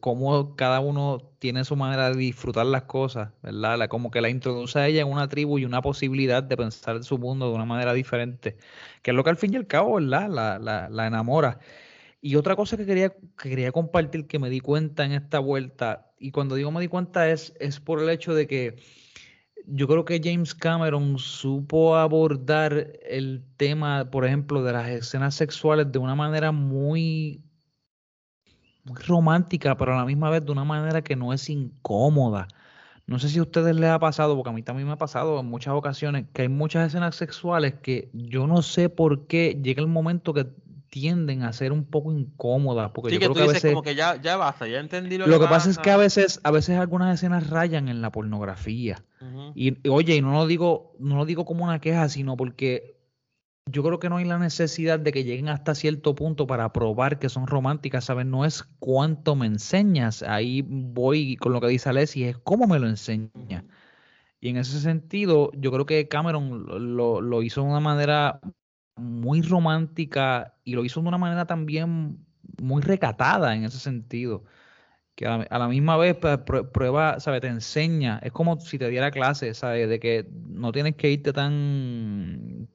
[0.00, 3.88] cómo cada uno tiene su manera de disfrutar las cosas, ¿verdad?
[3.88, 7.04] Como que la introduce a ella en una tribu y una posibilidad de pensar en
[7.04, 8.56] su mundo de una manera diferente,
[9.02, 10.28] que es lo que al fin y al cabo, ¿verdad?
[10.28, 11.60] La, la, la enamora.
[12.20, 16.12] Y otra cosa que quería, que quería compartir que me di cuenta en esta vuelta,
[16.18, 18.76] y cuando digo me di cuenta es, es por el hecho de que
[19.66, 25.90] yo creo que James Cameron supo abordar el tema, por ejemplo, de las escenas sexuales
[25.92, 27.42] de una manera muy,
[28.84, 32.48] muy romántica, pero a la misma vez de una manera que no es incómoda.
[33.06, 35.40] No sé si a ustedes les ha pasado, porque a mí también me ha pasado
[35.40, 39.82] en muchas ocasiones, que hay muchas escenas sexuales que yo no sé por qué llega
[39.82, 40.46] el momento que
[40.90, 42.90] tienden a ser un poco incómodas.
[42.90, 44.66] Porque sí, yo que creo tú que a dices veces, como que ya, ya basta,
[44.68, 47.48] ya entendí lo, lo que pasa pasa es que a veces, a veces algunas escenas
[47.48, 49.02] rayan en la pornografía.
[49.54, 52.96] Y, y, oye, y no lo digo, no lo digo como una queja, sino porque
[53.66, 57.18] yo creo que no hay la necesidad de que lleguen hasta cierto punto para probar
[57.18, 58.26] que son románticas, ¿sabes?
[58.26, 60.22] No es cuánto me enseñas.
[60.22, 63.64] Ahí voy con lo que dice Alessi, es cómo me lo enseña.
[64.40, 68.40] Y en ese sentido, yo creo que Cameron lo, lo hizo de una manera
[69.00, 72.24] muy romántica y lo hizo de una manera también
[72.62, 74.44] muy recatada en ese sentido.
[75.14, 77.40] Que a la, a la misma vez pues, prue- prueba, ¿sabes?
[77.42, 78.20] Te enseña.
[78.22, 79.88] Es como si te diera clase, ¿sabes?
[79.88, 82.68] De que no tienes que irte tan,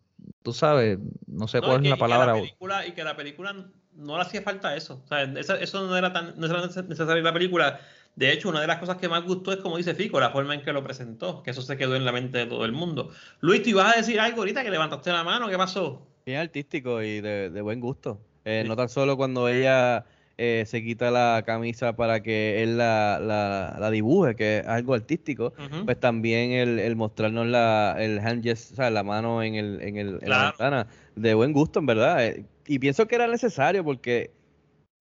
[0.44, 2.34] tú sabes, no sé No, cuál es la y que la palabra.
[2.34, 3.54] película- y que la película
[3.94, 5.02] no le hacía falta eso.
[5.06, 7.80] O sea, eso, eso no era tan no era necesario en la película.
[8.16, 10.54] De hecho, una de las cosas que más gustó es, como dice Fico, la forma
[10.54, 13.10] en que lo presentó, que eso se quedó en la mente de todo el mundo.
[13.42, 16.08] Luis, tú ibas a decir algo ahorita que levantaste la mano, ¿qué pasó?
[16.26, 18.20] Bien artístico y de, de buen gusto.
[18.46, 20.06] Eh, No tan solo cuando ella
[20.38, 24.94] eh, se quita la camisa para que él la, la, la dibuje, que es algo
[24.96, 25.54] artístico,
[25.86, 29.98] pues también el, el mostrarnos la, el hand o sea, la mano en, el, en,
[29.98, 32.26] el, en la ventana, de buen gusto, en verdad.
[32.26, 34.32] Eh, Y pienso que era necesario porque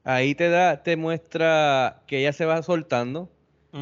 [0.04, 3.30] ahí te da, te muestra que ella se va soltando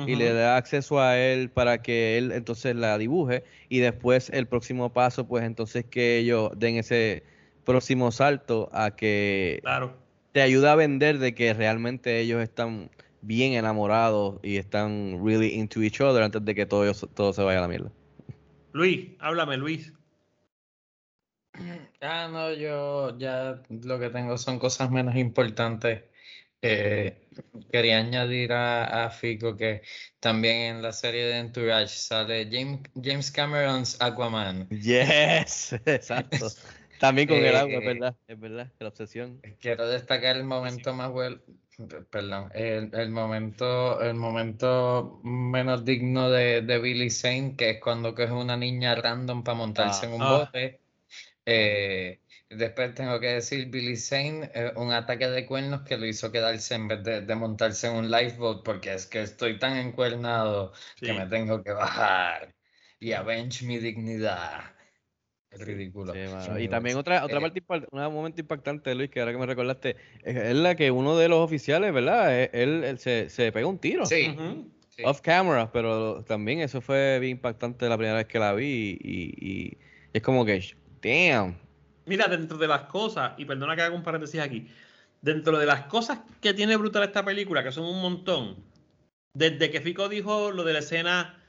[0.06, 4.46] y le da acceso a él para que él entonces la dibuje y después el
[4.46, 7.24] próximo paso pues entonces que ellos den ese
[7.64, 9.96] próximo salto a que Claro.
[10.32, 12.90] te ayuda a vender de que realmente ellos están
[13.20, 17.58] bien enamorados y están really into each other antes de que todo, todo se vaya
[17.58, 17.90] a la mierda.
[18.72, 19.92] Luis, háblame, Luis.
[22.00, 26.02] Ah, no, yo ya lo que tengo son cosas menos importantes.
[26.62, 27.28] Eh,
[27.70, 29.82] quería añadir a, a Fico que
[30.20, 34.68] también en la serie de Entourage sale James, James Cameron's Aquaman.
[34.70, 36.46] Yes, exacto.
[37.02, 39.44] También con el agua, es Eh, verdad, es verdad, la obsesión.
[39.60, 41.40] Quiero destacar el momento más bueno,
[42.10, 48.14] perdón, el, el momento, el momento menos digno de, de Billy Zane, que es cuando
[48.14, 50.28] coge una niña random para montarse en un Ah.
[50.28, 50.80] bote.
[51.46, 56.32] Eh, después tengo que decir Billy Zane, eh, un ataque de cuernos que lo hizo
[56.32, 60.72] quedarse en vez de, de montarse en un lifeboat, porque es que estoy tan encuernado
[61.02, 61.12] que Sí.
[61.14, 62.54] me tengo que bajar
[63.00, 64.76] y avenge mi dignidad.
[65.52, 66.12] Es ridículo.
[66.14, 66.20] Sí.
[66.62, 69.96] Y también otra, otra eh, parte, un momento impactante, Luis, que ahora que me recordaste,
[70.22, 72.34] es, es la que uno de los oficiales, ¿verdad?
[72.52, 74.06] Él, él se, se pega un tiro.
[74.06, 74.34] Sí.
[75.04, 79.00] Off camera, pero también eso fue bien impactante la primera vez que la vi y,
[79.02, 79.78] y- y
[80.12, 80.62] es como que,
[81.02, 81.56] damn.
[82.04, 84.68] Mira, dentro de las cosas, y perdona que haga un paréntesis aquí,
[85.20, 88.56] dentro de las cosas que tiene brutal esta película, que son un montón,
[89.34, 91.41] desde que Fico dijo lo de la escena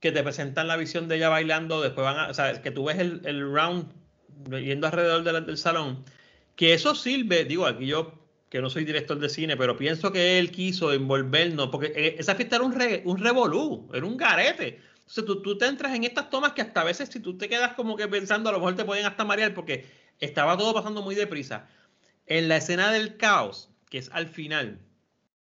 [0.00, 2.84] que te presentan la visión de ella bailando, después van a, o sea, que tú
[2.84, 3.92] ves el, el round
[4.50, 6.04] yendo alrededor del, del salón,
[6.56, 10.38] que eso sirve, digo, aquí yo que no soy director de cine, pero pienso que
[10.38, 14.80] él quiso envolvernos, porque eh, esa fiesta era un, re- un revolú, era un garete.
[14.98, 17.48] Entonces tú, tú te entras en estas tomas que hasta a veces si tú te
[17.48, 19.86] quedas como que pensando, a lo mejor te pueden hasta marear porque
[20.18, 21.68] estaba todo pasando muy deprisa.
[22.26, 24.80] En la escena del caos, que es al final,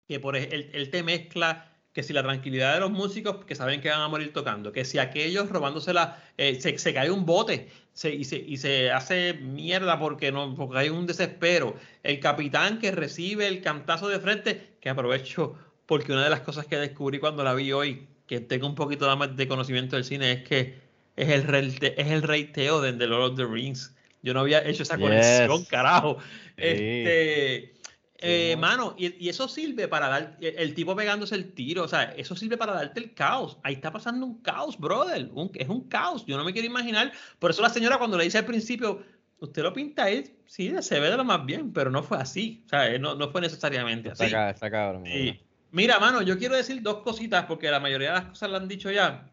[0.07, 3.57] que por ej- él, él te mezcla que si la tranquilidad de los músicos que
[3.57, 7.27] saben que van a morir tocando, que si aquellos robándosela, eh, se, se cae un
[7.27, 11.75] bote se- y, se, y se hace mierda porque, no, porque hay un desespero,
[12.05, 16.67] el capitán que recibe el cantazo de frente, que aprovecho porque una de las cosas
[16.67, 20.31] que descubrí cuando la vi hoy, que tengo un poquito más de conocimiento del cine,
[20.31, 20.79] es que
[21.17, 23.93] es el, reite- es el reiteo de The Lord of the Rings.
[24.23, 25.03] Yo no había hecho esa Yes.
[25.03, 26.19] conexión, carajo.
[26.21, 26.53] Sí.
[26.59, 27.75] Este,
[28.21, 31.89] eh, mano, y, y eso sirve para dar, el, el tipo pegándose el tiro, o
[31.89, 33.59] sea, eso sirve para darte el caos.
[33.63, 35.29] Ahí está pasando un caos, brother.
[35.33, 36.25] un- es un caos.
[36.27, 37.13] Yo no me quiero imaginar.
[37.39, 39.03] Por eso la señora cuando le dice al principio,
[39.39, 42.63] usted lo pinta ahí, sí, se ve de lo más bien, pero no fue así.
[42.67, 44.25] O sea, eh, no, no fue necesariamente así.
[44.25, 45.05] Está, está cabrón.
[45.07, 45.41] Sí.
[45.71, 48.69] Mira, mano, yo quiero decir dos cositas porque la mayoría de las cosas las han
[48.69, 49.31] dicho ya.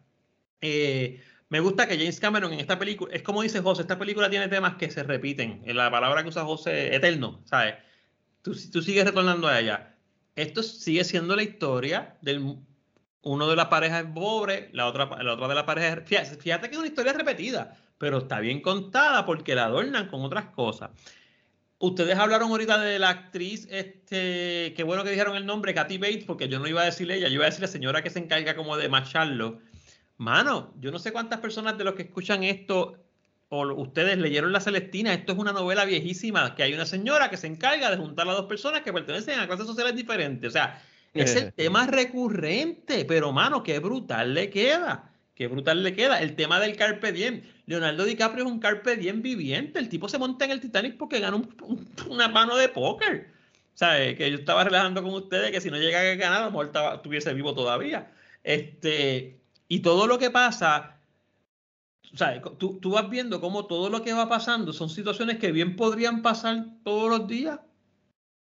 [0.60, 4.28] Eh, me gusta que James Cameron en esta película, es como dice José, esta película
[4.30, 5.62] tiene temas que se repiten.
[5.64, 7.74] En la palabra que usa José, eterno, ¿sabes?
[8.46, 9.96] Tú, tú sigues retornando a ella.
[10.36, 12.58] esto sigue siendo la historia del
[13.22, 16.08] uno de las parejas es pobre, la otra, la de la pareja es...
[16.08, 20.22] Fíjate, fíjate que es una historia repetida, pero está bien contada porque la adornan con
[20.22, 20.90] otras cosas.
[21.80, 26.24] Ustedes hablaron ahorita de la actriz, este, qué bueno que dijeron el nombre, Kathy Bates,
[26.24, 28.20] porque yo no iba a decirle ella, yo iba a decir la señora que se
[28.20, 29.58] encarga como de macharlo.
[30.18, 33.05] Mano, yo no sé cuántas personas de los que escuchan esto
[33.48, 37.36] o ustedes leyeron La Celestina, esto es una novela viejísima, que hay una señora que
[37.36, 40.48] se encarga de juntar a dos personas que pertenecen a clases sociales diferentes.
[40.48, 40.82] O sea,
[41.14, 45.10] es el tema recurrente, pero mano, qué brutal le queda.
[45.34, 46.20] Qué brutal le queda.
[46.20, 47.42] El tema del Carpe Diem.
[47.66, 49.78] Leonardo DiCaprio es un Carpe Diem viviente.
[49.78, 51.42] El tipo se monta en el Titanic porque gana
[52.08, 53.28] una mano de póker.
[53.74, 54.16] ¿Sabes?
[54.16, 56.72] Que yo estaba relajando con ustedes que si no llega a ganar, a lo mejor
[56.94, 58.10] estuviese vivo todavía.
[58.42, 59.38] Este,
[59.68, 60.95] y todo lo que pasa,
[62.16, 62.42] ¿sabes?
[62.58, 66.22] Tú, tú vas viendo cómo todo lo que va pasando son situaciones que bien podrían
[66.22, 67.60] pasar todos los días,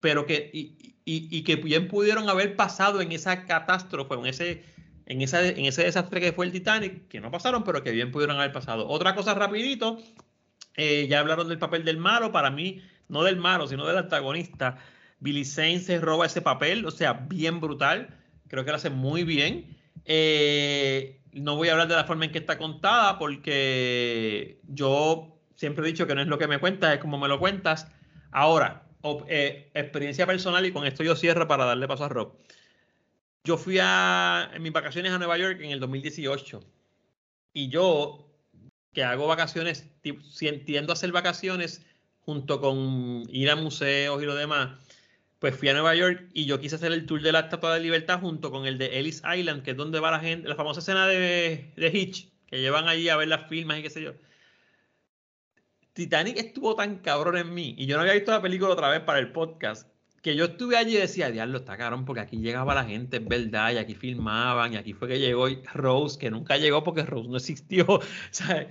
[0.00, 4.64] pero que, y, y, que bien pudieron haber pasado en esa catástrofe, en ese
[5.06, 8.12] en, esa, en ese desastre que fue el Titanic, que no pasaron, pero que bien
[8.12, 8.86] pudieron haber pasado.
[8.88, 9.98] Otra cosa rapidito,
[10.76, 14.78] eh, ya hablaron del papel del malo, para mí, no del malo, sino del antagonista.
[15.20, 19.24] Billy Zane se roba ese papel, o sea, bien brutal, creo que lo hace muy
[19.24, 19.78] bien.
[20.04, 25.84] Eh, no voy a hablar de la forma en que está contada, porque yo siempre
[25.84, 27.88] he dicho que no es lo que me cuentas, es como me lo cuentas.
[28.30, 28.86] Ahora,
[29.28, 32.36] eh, experiencia personal, y con esto yo cierro para darle paso a Rob.
[33.44, 36.60] Yo fui a, en mis vacaciones a Nueva York en el 2018
[37.52, 38.28] y yo,
[38.92, 41.84] que hago vacaciones, tiendo a hacer vacaciones
[42.20, 44.78] junto con ir a museos y lo demás,
[45.38, 47.80] pues fui a Nueva York y yo quise hacer el tour de la Estatua de
[47.80, 50.80] Libertad junto con el de Ellis Island, que es donde va la gente, la famosa
[50.80, 54.14] escena de, Hitch, que llevan allí a ver las filmas y qué sé yo.
[55.92, 59.00] Titanic estuvo tan cabrón en mí y yo no había visto la película otra vez
[59.00, 59.88] para el podcast
[60.22, 63.24] que yo estuve allí y decía, diablo, está cabrón, porque aquí llegaba la gente, es
[63.26, 67.28] verdad, y aquí filmaban, y aquí fue que llegó Rose, que nunca llegó porque Rose
[67.28, 68.66] no existió, ¿sabes?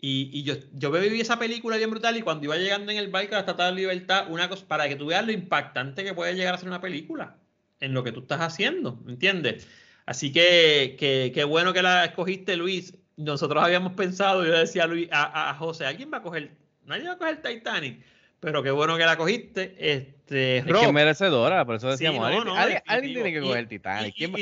[0.00, 3.08] Y, y yo, yo viví esa película bien brutal y cuando iba llegando en el
[3.08, 6.14] barco a la Estatua de Libertad, una cosa, para que tú veas lo impactante que
[6.14, 7.36] puede llegar a ser una película
[7.80, 9.66] en lo que tú estás haciendo, ¿entiendes?
[10.06, 12.96] Así que qué bueno que la escogiste, Luis.
[13.16, 16.52] Nosotros habíamos pensado, yo le decía a, Luis, a, a José, ¿alguien va a coger?
[16.86, 18.00] Nadie va a coger Titanic
[18.40, 19.74] pero qué bueno que la cogiste.
[19.78, 22.82] Este, es que es merecedora, por eso decíamos, alguien,
[23.12, 24.14] tiene que coger el Titanic.
[24.14, 24.32] ¿Quién,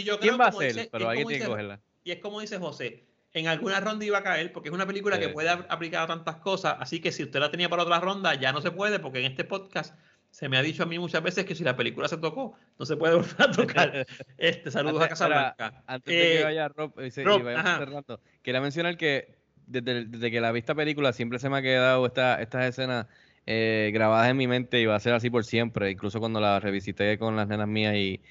[0.41, 0.89] va a ser?
[0.91, 1.81] Pero alguien tiene que cogerla.
[2.05, 3.05] Y es como dice José,
[3.37, 6.37] en alguna ronda iba a caer, porque es una película que puede aplicar a tantas
[6.37, 9.19] cosas, así que si usted la tenía para otra ronda, ya no se puede, porque
[9.19, 9.95] en este podcast
[10.31, 12.87] se me ha dicho a mí muchas veces que si la película se tocó, no
[12.87, 14.07] se puede volver a tocar.
[14.39, 15.83] Este, saludos a Casablanca.
[15.87, 20.53] Antes de que eh, vaya Rob, y, Rob, quería mencionar que desde, desde, que la
[20.53, 23.07] vista película siempre se me ha quedado esta, estas escenas
[23.45, 25.91] eh, grabadas en mi mente y va a ser así por siempre.
[25.91, 28.23] Incluso cuando la revisité con las nenas mías y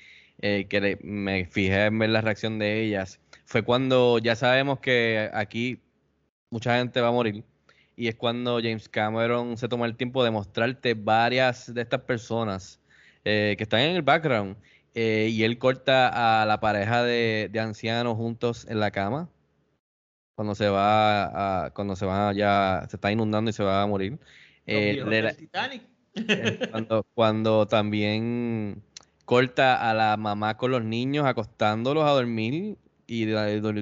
[0.42, 5.30] eh, que me fijé en ver la reacción de ellas, fue cuando ya sabemos que
[5.34, 5.82] aquí
[6.50, 7.44] mucha gente va a morir.
[7.96, 12.82] Y es cuando James Cameron se toma el tiempo de mostrarte varias de estas personas
[13.24, 14.58] eh, que están en el background.
[14.94, 19.30] y él corta a la pareja de, ancianos juntos en la cama.
[20.36, 23.88] Cuando se va a, cuando se va ya, se está inundando y se va a
[23.88, 24.20] morir.
[24.66, 25.84] Eh, Titanic.
[26.16, 28.84] Eh, cuando, cuando también
[29.26, 32.78] corta a la mamá con los niños acostándolos a dormir
[33.08, 33.74] y o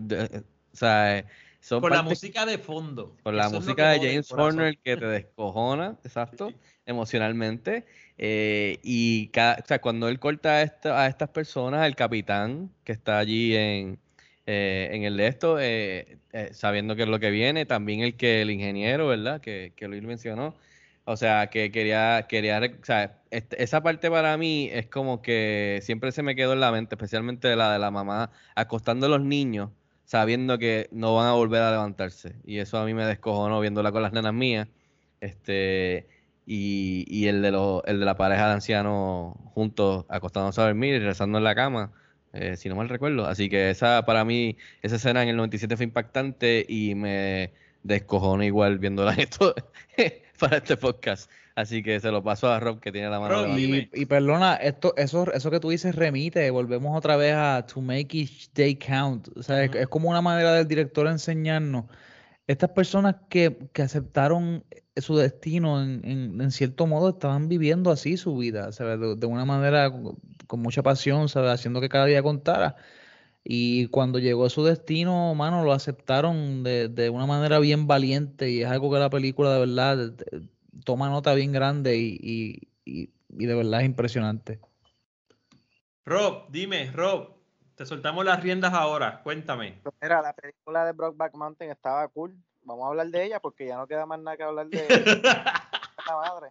[0.73, 1.25] sea, eh,
[1.59, 3.15] son por la música de fondo.
[3.23, 6.51] Por la música de James Horner que te descojona, exacto,
[6.85, 7.85] emocionalmente.
[8.17, 13.19] y cada, o sea, cuando él corta a, a, estas personas, el capitán que está
[13.19, 13.99] allí en,
[14.45, 15.57] en el de esto,
[16.51, 19.39] sabiendo qué es lo que viene, también el que el ingeniero, ¿verdad?
[19.39, 20.55] Que, que Luis mencionó,
[21.05, 26.23] o sea, que quería, quería, sea, esa parte para mí es como que siempre se
[26.23, 29.71] me quedó en la mente, especialmente la de la mamá acostando a los niños,
[30.05, 32.35] sabiendo que no van a volver a levantarse.
[32.45, 34.67] Y eso a mí me descojonó viéndola con las nenas mías.
[35.19, 36.07] Este,
[36.45, 40.95] y, y el de los, el de la pareja de ancianos juntos acostándose a dormir
[40.95, 41.91] y rezando en la cama.
[42.33, 43.25] Eh, si no mal recuerdo.
[43.27, 48.43] Así que esa para mí, esa escena en el 97 fue impactante y me descojonó
[48.43, 49.53] igual viéndola esto
[50.43, 51.31] para este podcast.
[51.55, 53.57] Así que se lo paso a Rob que tiene la mano.
[53.57, 57.79] y, y, perdona, esto, eso, eso que tú dices remite, volvemos otra vez a to
[57.79, 59.29] make each day count.
[59.37, 61.85] O sea, es, como una manera del director enseñarnos.
[62.45, 64.65] Estas personas que, que aceptaron
[64.97, 68.99] su destino en, en, cierto modo estaban viviendo así su vida, ¿sabes?
[68.99, 69.91] De, de, una manera
[70.47, 71.51] con mucha pasión, ¿sabes?
[71.51, 72.75] Haciendo que cada día contara.
[73.43, 78.49] Y cuando llegó a su destino, mano, lo aceptaron de, de una manera bien valiente
[78.49, 80.13] y es algo que la película de verdad
[80.85, 84.59] toma nota bien grande y, y, y, de verdad es impresionante.
[86.05, 87.35] Rob, dime, Rob,
[87.75, 89.79] te soltamos las riendas ahora, cuéntame.
[89.83, 92.35] Pues Mira, la película de Brokeback Mountain estaba cool.
[92.63, 94.87] Vamos a hablar de ella porque ya no queda más nada que hablar de
[96.07, 96.49] la madre.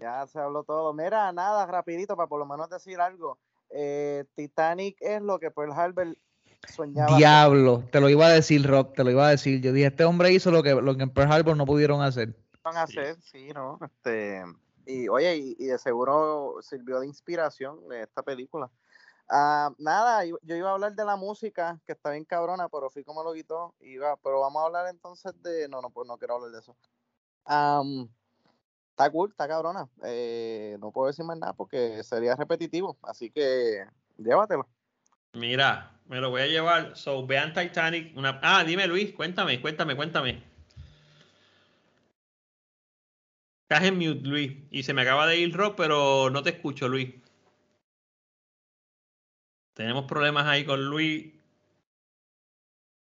[0.00, 0.94] Ya se habló todo.
[0.94, 3.38] Mira, nada, rapidito, para por lo menos decir algo.
[3.70, 6.16] Eh, Titanic es lo que Pearl Harbor
[6.68, 7.16] soñaba.
[7.16, 9.60] Diablo, te lo iba a decir, Rob, te lo iba a decir.
[9.60, 12.36] Yo dije, este hombre hizo lo que, lo que en Pearl Harbor no pudieron hacer.
[12.62, 13.78] Van a hacer, sí, ¿no?
[13.82, 14.42] Este,
[14.86, 18.70] y oye, y, y de seguro sirvió de inspiración de esta película.
[19.32, 22.90] Ah, nada, yo yo iba a hablar de la música, que está bien cabrona, pero
[22.90, 23.74] Fico me lo quitó.
[23.80, 25.68] Iba, pero vamos a hablar entonces de.
[25.68, 26.76] No, no, pues no quiero hablar de eso.
[27.44, 28.08] Am,
[28.90, 29.88] está cool, está cabrona.
[30.02, 32.98] Eh, no puedo decir más nada porque sería repetitivo.
[33.02, 33.84] Así que
[34.18, 34.66] llévatelo.
[35.34, 36.96] Mira, me lo voy a llevar.
[36.96, 38.16] So, vean Titanic.
[38.16, 38.40] Una...
[38.42, 40.42] Ah, dime Luis, cuéntame, cuéntame, cuéntame.
[43.62, 44.52] Estás en mute, Luis.
[44.70, 47.14] Y se me acaba de ir Rob, pero no te escucho, Luis.
[49.74, 51.32] Tenemos problemas ahí con Luis.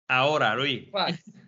[0.08, 0.88] Ahora, Luis.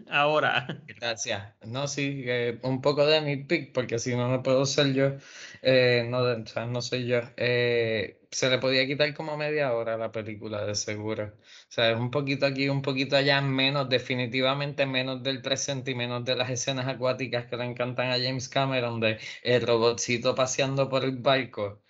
[0.09, 0.67] Ahora.
[0.99, 1.53] Gracias.
[1.65, 5.13] No, sí, eh, un poco de mi pick, porque si no, no puedo ser yo.
[5.61, 6.21] Eh, no,
[6.67, 7.21] no soy yo.
[7.37, 11.25] Eh, se le podía quitar como media hora a la película, de seguro.
[11.39, 15.95] O sea, es un poquito aquí, un poquito allá, menos, definitivamente menos del presente y
[15.95, 20.89] menos de las escenas acuáticas que le encantan a James Cameron, de el robotcito paseando
[20.89, 21.83] por el barco.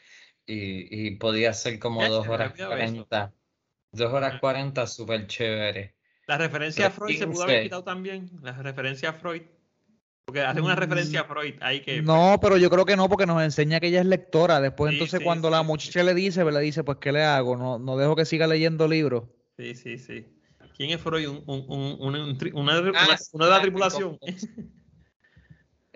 [0.46, 3.06] Y, y podía ser como Ya, dos horas olvidaba eso.
[3.08, 3.34] cuarenta.
[3.92, 5.96] Dos horas cuarenta, súper chévere.
[6.28, 7.60] La referencia a Freud se pudo haber 15.
[7.60, 8.30] quitado también.
[8.44, 9.42] La referencia a Freud.
[10.26, 12.02] Porque hacen una referencia a Freud ahí que.
[12.02, 14.60] No, pero yo creo que no, porque nos enseña que ella es lectora.
[14.60, 15.68] Después, Sí, entonces, sí, cuando sí, la sí.
[15.68, 17.56] muchacha le dice, le dice, pues, ¿qué le hago?
[17.56, 19.26] No, no dejo que siga leyendo libros.
[19.58, 20.26] Sí, sí, sí.
[20.76, 21.28] ¿Quién es Freud?
[21.30, 24.20] Un, un, un- un- un tri- una, una- Ah, una de la sí, tripulación.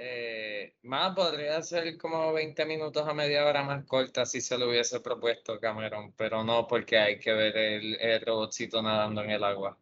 [0.02, 4.70] Eh, más podría ser como 20 minutos a media hora más corta si se lo
[4.70, 9.44] hubiese propuesto Cameron, pero no porque hay que ver el, el robotcito nadando en el
[9.44, 9.78] agua.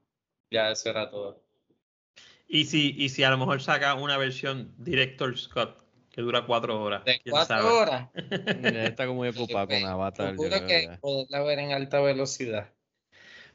[0.49, 1.46] Ya eso era todo.
[2.47, 6.81] Y si, y si a lo mejor saca una versión Director Scott que dura cuatro
[6.81, 7.05] horas.
[7.05, 7.69] De quién cuatro sabe?
[7.69, 8.09] horas.
[8.63, 10.31] Ya está como muy ocupado con Avatar.
[10.35, 12.69] yo Seguro creo que poderla ver en alta velocidad.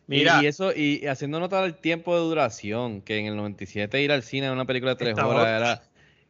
[0.06, 0.40] Mira.
[0.40, 4.12] Y, y eso, y haciendo nota del tiempo de duración, que en el 97 ir
[4.12, 5.56] al cine a una película de tres horas otra.
[5.56, 5.82] era.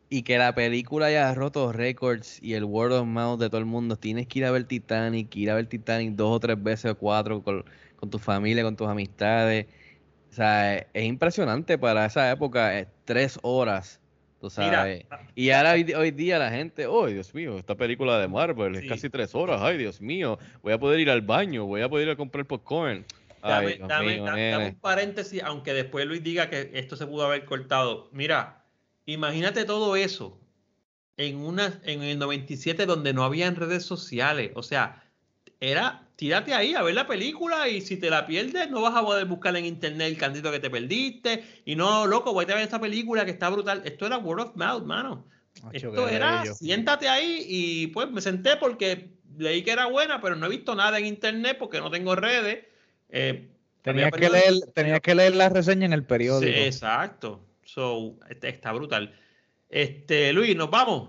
[0.09, 3.67] Y que la película haya roto récords y el word of mouth de todo el
[3.67, 3.97] mundo.
[3.97, 6.99] Tienes que ir a ver Titanic, ir a ver Titanic dos o tres veces o
[6.99, 7.65] cuatro con,
[7.97, 9.67] con tu familia, con tus amistades.
[10.33, 14.01] O sea, es, es impresionante para esa época, es tres horas,
[14.41, 15.07] tú Mira, sabes.
[15.35, 18.81] y ahora hoy, hoy día la gente, oh Dios mío, esta película de Marvel es
[18.83, 18.89] Sí.
[18.89, 22.09] casi tres horas, ay Dios mío, voy a poder ir al baño, voy a poder
[22.09, 23.05] ir a comprar popcorn.
[23.43, 27.45] Ay, Dame, mío, dame un paréntesis, aunque después Luis diga que esto se pudo haber
[27.45, 28.09] cortado.
[28.13, 28.65] Mira,
[29.05, 30.41] imagínate todo eso
[31.19, 34.53] en una en el 97 donde no habían redes sociales.
[34.55, 35.03] O sea,
[35.63, 39.03] era tírate ahí a ver la película y si te la pierdes no vas a
[39.03, 41.45] poder buscar en internet el cantito que te perdiste.
[41.65, 43.81] Y no, loco, voy a ver esta película que está brutal.
[43.85, 45.25] Esto era word of mouth, mano.
[45.73, 50.47] Esto era, siéntate ahí y pues me senté porque leí que era buena, pero no
[50.47, 52.65] he visto nada en internet porque no tengo redes.
[53.09, 53.49] Eh,
[53.83, 56.57] Tenías que, leer, tenías que leer la reseña en el Sí, periódico.
[56.57, 57.41] exacto.
[57.65, 59.13] So, este, está brutal.
[59.69, 61.09] Este, Luis, nos vamos.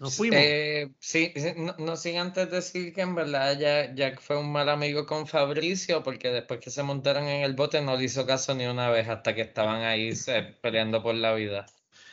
[0.00, 0.38] Nos fuimos.
[0.40, 4.68] Eh, sí, no, no sin antes decir que en verdad ya- Jack fue un mal
[4.68, 8.54] amigo con Fabricio porque después que se montaron en el bote no le hizo caso
[8.54, 11.66] ni una vez hasta que estaban ahí se- peleando por la vida.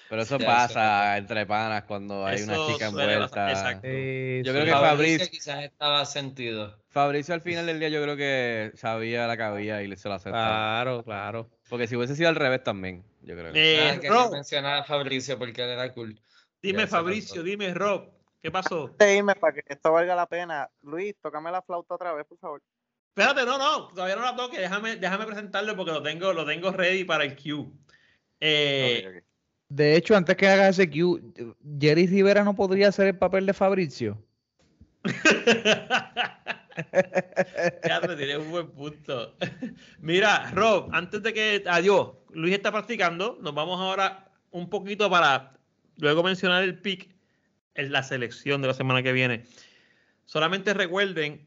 [0.09, 3.49] Pero eso Ya, pasa entre panas cuando hay una chica envuelta.
[3.51, 3.87] exacto.
[3.87, 4.59] Sí, Yo sí.
[4.59, 6.77] creo que Fabricio Fabricio, quizás estaba sentido.
[6.91, 10.07] Fabricio al final del día yo creo que sabía la que había y le se
[10.07, 10.47] la aceptaba.
[10.47, 11.49] Claro, claro.
[11.69, 13.51] Porque si hubiese sido al revés también, yo creo.
[13.51, 16.19] que- Eh, Ah, quería Rob, mencionar a Fabricio porque él era cool.
[16.65, 18.09] Dime Fabricio, dime Rob,
[18.41, 18.85] ¿qué pasó?
[18.85, 22.25] Antes de irme, para que esto valga la pena, Luis, tócame la flauta otra vez,
[22.25, 22.61] por favor.
[23.09, 26.71] Espérate, no, no, todavía no la toque, déjame, déjame presentarlo porque lo tengo, lo tengo
[26.71, 27.71] ready para el Q.
[28.39, 29.21] Eh.
[29.69, 33.53] De hecho, antes que hagas ese Q, Jerry Rivera no podría hacer el papel de
[33.53, 34.21] Fabricio.
[37.87, 39.33] Ya te tiré un buen punto.
[39.99, 41.63] Mira, Rob, antes de que.
[41.67, 42.11] Adiós.
[42.31, 43.37] Luis está practicando.
[43.41, 45.54] Nos vamos ahora un poquito para
[45.97, 47.09] luego mencionar el pick
[47.75, 49.43] en la selección de la semana que viene.
[50.25, 51.45] Solamente recuerden,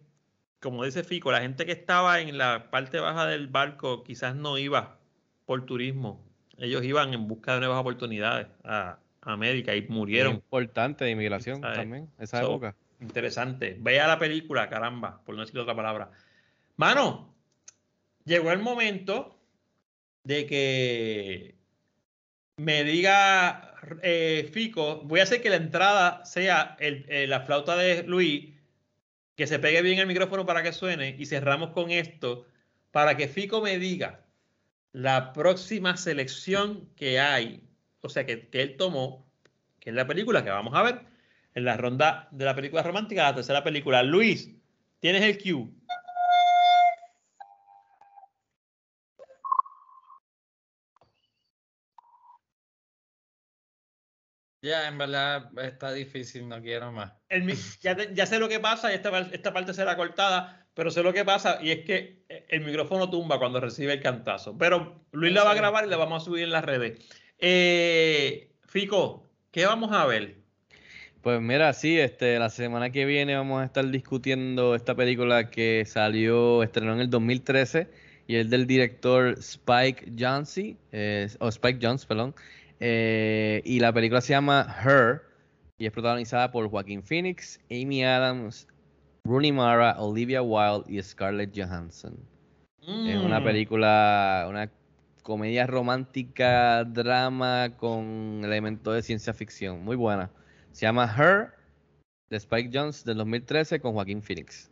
[0.60, 4.58] como dice Fico, la gente que estaba en la parte baja del barco quizás no
[4.58, 4.98] iba
[5.46, 6.24] por turismo.
[6.58, 10.36] Ellos iban en busca de nuevas oportunidades a, América y murieron.
[10.36, 11.78] Importante de inmigración ¿Sabes?
[11.78, 12.76] también, esa So, época.
[13.00, 13.76] Interesante.
[13.78, 16.10] Vea la película, caramba, por no decir otra palabra.
[16.76, 17.34] Mano,
[18.24, 19.38] llegó el momento
[20.24, 21.56] de que
[22.56, 23.67] me diga
[24.02, 28.54] eh, Fico, voy a hacer que la entrada sea eh, la flauta de Luis,
[29.36, 32.46] que se pegue bien el micrófono para que suene y cerramos con esto
[32.90, 34.24] para que Fico me diga
[34.92, 37.62] la próxima selección que hay,
[38.00, 39.30] o sea, que, que él tomó,
[39.80, 41.00] que es la película que vamos a ver
[41.54, 44.02] en la ronda de la película romántica, la tercera película.
[44.02, 44.50] Luis,
[45.00, 45.68] tienes el cue.
[54.68, 57.12] Ya, en verdad está difícil, no quiero más.
[57.30, 61.14] El ya, sé lo que pasa y esta, esta parte será cortada, pero sé lo
[61.14, 64.58] que pasa y es que eh, el micrófono tumba cuando recibe el cantazo.
[64.58, 66.98] Pero Luis la va a grabar y la vamos a subir en las redes.
[67.38, 70.36] Eh, Fico, ¿qué vamos a ver?
[71.22, 75.84] Pues mira, sí, este, la semana que viene vamos a estar discutiendo esta película que
[75.86, 77.88] salió, estrenó en el 2013
[78.28, 82.34] y es del director Spike Jonze, eh, o Spike Jones, perdón.
[82.80, 85.22] Eh, y la película se llama Her
[85.78, 88.66] y es protagonizada por Joaquín Phoenix, Amy Adams,
[89.24, 92.16] Rooney Mara, Olivia Wilde y Scarlett Johansson.
[93.04, 93.44] Es una Mm.
[93.44, 94.70] película, una
[95.22, 99.84] comedia romántica, drama con elementos de ciencia ficción.
[99.84, 100.30] Muy buena.
[100.72, 101.52] Se llama Her,
[102.30, 104.70] de Spike Jones, del 2013, con Joaquín Phoenix.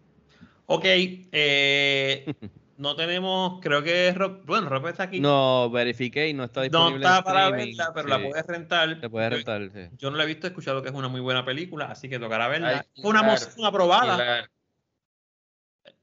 [0.66, 2.24] Ok, eh,
[2.78, 5.20] no tenemos, creo que Rob, bueno, Rob está aquí.
[5.20, 7.04] No, verifiqué y no está No disponible.
[7.04, 9.00] está en para verla, pero la puedes rentar.
[9.00, 9.96] Se puede Yo- rentar, sí.
[9.98, 12.18] Yo no la he visto, he escuchado que es una muy buena película, así que
[12.18, 12.84] tocará verla.
[12.94, 14.14] Ay, fue una claro, moción aprobada.
[14.16, 14.46] claro.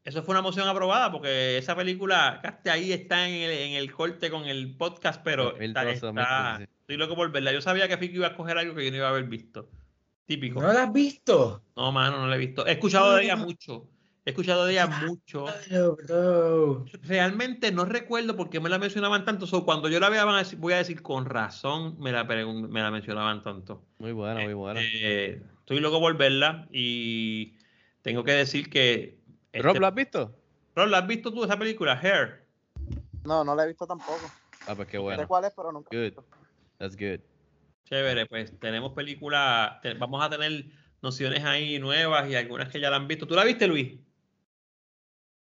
[0.05, 3.89] Eso fue una moción aprobada porque esa película, casi ahí está en el, en el
[3.93, 6.71] corte con el podcast, pero está, 2012, está- 2013, sí.
[6.81, 7.53] estoy loco por verla.
[7.53, 9.69] Yo sabía que Fico iba a escoger algo que yo no iba a haber visto.
[10.25, 10.61] Típico.
[10.61, 11.63] ¿No la has visto?
[11.75, 12.65] No, mano, no la he visto.
[12.67, 13.87] He escuchado de ella mucho.
[14.25, 15.45] He escuchado de ella mucho.
[17.03, 19.45] Realmente no recuerdo por qué me la mencionaban tanto.
[19.47, 22.23] So, cuando yo la vea, van a decir- voy a decir con razón me la,
[22.23, 23.83] me la mencionaban tanto.
[23.99, 24.79] Muy buena, muy buena.
[24.81, 27.57] Eh, estoy loco por verla y
[28.01, 29.17] tengo que decir que.
[29.53, 30.35] Rob, este- ¿lo has visto?
[30.75, 32.45] Rob, ¿la has visto tú esa película, Hair?
[33.25, 34.31] No, no la he visto tampoco.
[34.67, 35.27] Ah, pues qué Sé bueno.
[35.27, 35.89] cuál es, pero nunca.
[35.91, 36.13] la Good.
[36.77, 37.19] That's good.
[37.89, 40.65] Chévere, pues tenemos películas, te- vamos a tener
[41.01, 43.27] nociones ahí nuevas y algunas que ya la han visto.
[43.27, 43.99] ¿Tú la viste, Luis?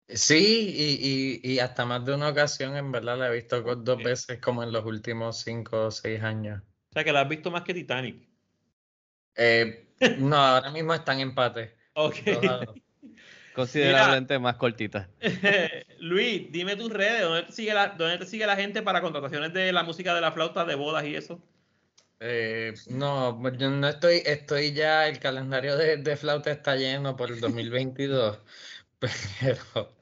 [0.09, 4.03] Sí, y, y, y hasta más de una ocasión, en verdad, la he visto dos
[4.03, 6.61] veces como en los últimos cinco o seis años.
[6.89, 8.27] O sea, que la has visto más que Titanic.
[9.35, 9.89] Eh,
[10.19, 11.75] no, ahora mismo están en empate.
[11.93, 12.15] Ok.
[13.53, 15.09] Considerablemente más cortita.
[15.99, 19.51] Luis, dime tus redes, ¿dónde te, sigue la, ¿dónde te sigue la gente para contrataciones
[19.51, 21.41] de la música de la flauta, de bodas y eso?
[22.19, 27.15] Eh, no, pues yo no estoy, estoy ya, el calendario de, de flauta está lleno
[27.15, 28.39] por el 2022,
[28.99, 29.96] pero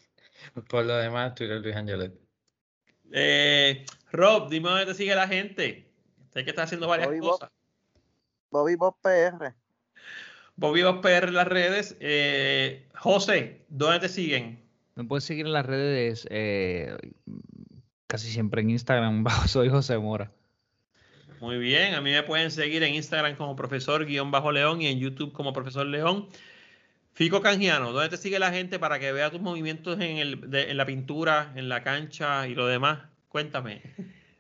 [0.70, 2.14] por lo demás, Twitter Luis Angelet.
[3.12, 5.92] Eh, Rob, dime dónde te sigue la gente.
[6.34, 7.32] Sé que estás haciendo varias Bobby Bob.
[7.32, 7.52] cosas.
[8.52, 9.54] Bobby Bob PR.
[10.56, 11.98] Bobby Bob PR en las redes.
[12.00, 14.64] Eh, José, ¿dónde te siguen?
[14.96, 16.96] Me puedes seguir en las redes, eh,
[18.08, 20.32] casi siempre en Instagram, bajo soy José Mora.
[21.42, 24.88] Muy bien, a mí me pueden seguir en Instagram como profesor guion bajo león y
[24.88, 26.30] en YouTube como profesor león.
[27.16, 30.70] Fico Canjiano, ¿dónde te sigue la gente para que vea tus movimientos en, el, de-
[30.70, 33.00] en la pintura, en la cancha y lo demás?
[33.30, 33.82] Cuéntame.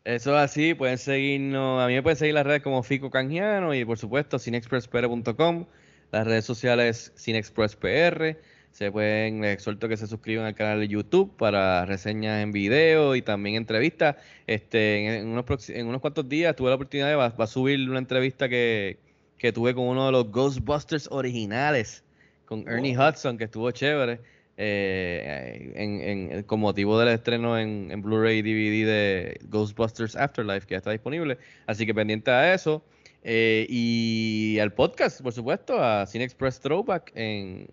[0.04, 3.74] Eso es así, pueden seguirnos, a mí me pueden seguir las redes como Fico Canjiano
[3.74, 5.66] y por supuesto cinexpresspr.com,
[6.12, 8.38] las redes sociales cinexpresspr,
[8.72, 13.16] se pueden, les exhorto que se suscriban al canal de YouTube para reseñas en video
[13.16, 14.18] y también entrevistas.
[14.48, 19.00] Este, en, unos, en unos cuantos días tuve la oportunidad de subir una entrevista que,
[19.38, 22.04] que tuve con uno de los Ghostbusters originales,
[22.46, 24.20] con Ernie Hudson, que estuvo chévere.
[24.58, 26.02] eh, en,
[26.32, 30.78] en- con motivo del estreno en, en Blu-ray y DVD de Ghostbusters Afterlife, que ya
[30.78, 31.38] está disponible.
[31.68, 32.84] Así que pendiente a eso.
[33.24, 37.68] eh, y al podcast, por supuesto, a Cine Express Throwback en,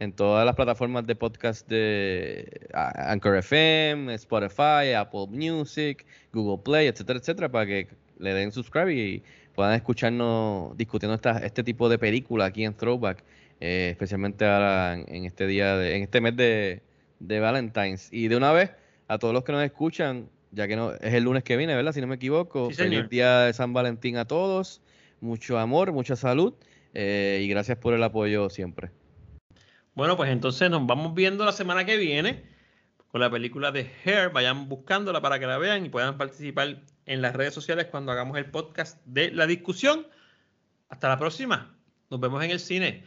[0.00, 7.18] en todas las plataformas de podcast de Anchor FM, Spotify, Apple Music, Google Play, etcétera,
[7.18, 9.22] etcétera, para que le den subscribe y
[9.54, 13.22] puedan escucharnos discutiendo esta, este tipo de película aquí en Throwback,
[13.60, 16.82] eh, especialmente ahora en, en este día, de, en este mes de,
[17.20, 18.08] de Valentine's.
[18.12, 18.70] Y de una vez,
[19.08, 21.92] a todos los que nos escuchan, ya que no es el lunes que viene, ¿verdad?
[21.92, 24.82] Si no me equivoco, Sí, feliz día de San Valentín a todos,
[25.20, 26.54] mucho amor, mucha salud
[26.94, 28.90] eh, y gracias por el apoyo siempre.
[29.94, 32.44] Bueno, pues entonces nos vamos viendo la semana que viene
[33.08, 34.30] con la película de Hair.
[34.30, 38.38] Vayan buscándola para que la vean y puedan participar en las redes sociales cuando hagamos
[38.38, 40.06] el podcast de la discusión.
[40.88, 41.76] Hasta la próxima.
[42.10, 43.04] Nos vemos en el cine.